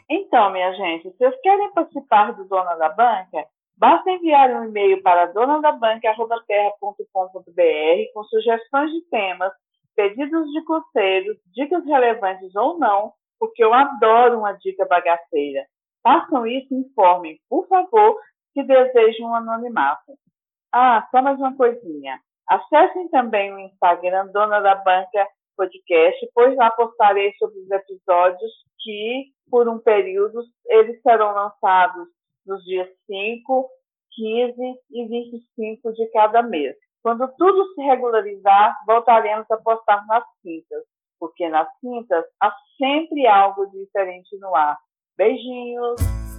Então, 0.08 0.52
minha 0.52 0.72
gente, 0.72 1.10
se 1.10 1.18
vocês 1.18 1.40
querem 1.42 1.72
participar 1.72 2.32
do 2.32 2.44
Dona 2.44 2.74
da 2.76 2.88
Banca, 2.88 3.46
basta 3.80 4.10
enviar 4.10 4.50
um 4.50 4.64
e-mail 4.64 5.02
para 5.02 5.32
donadabanca.terra.com.br 5.32 8.12
com 8.12 8.24
sugestões 8.24 8.92
de 8.92 9.00
temas 9.08 9.54
pedidos 9.96 10.52
de 10.52 10.62
conselhos, 10.64 11.38
dicas 11.46 11.82
relevantes 11.86 12.54
ou 12.54 12.78
não, 12.78 13.14
porque 13.38 13.64
eu 13.64 13.72
adoro 13.72 14.40
uma 14.40 14.52
dica 14.52 14.84
bagaceira. 14.86 15.64
Façam 16.02 16.46
isso 16.46 16.74
e 16.74 16.78
informem, 16.78 17.40
por 17.48 17.66
favor, 17.68 18.20
se 18.52 18.62
desejam 18.62 19.30
um 19.30 19.34
anonimato. 19.34 20.12
Ah, 20.72 21.08
só 21.10 21.22
mais 21.22 21.38
uma 21.38 21.56
coisinha. 21.56 22.20
Acessem 22.48 23.08
também 23.08 23.52
o 23.52 23.58
Instagram 23.60 24.26
Dona 24.26 24.60
da 24.60 24.74
Banca 24.74 25.26
Podcast, 25.56 26.28
pois 26.34 26.54
lá 26.56 26.70
postarei 26.70 27.32
sobre 27.38 27.58
os 27.60 27.70
episódios 27.70 28.52
que, 28.78 29.32
por 29.50 29.66
um 29.68 29.78
período, 29.78 30.42
eles 30.66 31.00
serão 31.02 31.34
lançados 31.34 32.08
nos 32.46 32.62
dias 32.64 32.88
5, 33.06 33.68
15 34.12 34.56
e 34.90 35.06
25 35.06 35.92
de 35.92 36.06
cada 36.10 36.42
mês. 36.42 36.76
Quando 37.02 37.28
tudo 37.36 37.74
se 37.74 37.82
regularizar, 37.82 38.76
voltaremos 38.86 39.50
a 39.50 39.56
postar 39.56 40.06
nas 40.06 40.24
quintas, 40.42 40.84
porque 41.18 41.48
nas 41.48 41.68
quintas 41.80 42.24
há 42.42 42.54
sempre 42.76 43.26
algo 43.26 43.66
diferente 43.70 44.38
no 44.38 44.54
ar. 44.54 44.76
Beijinhos! 45.16 46.29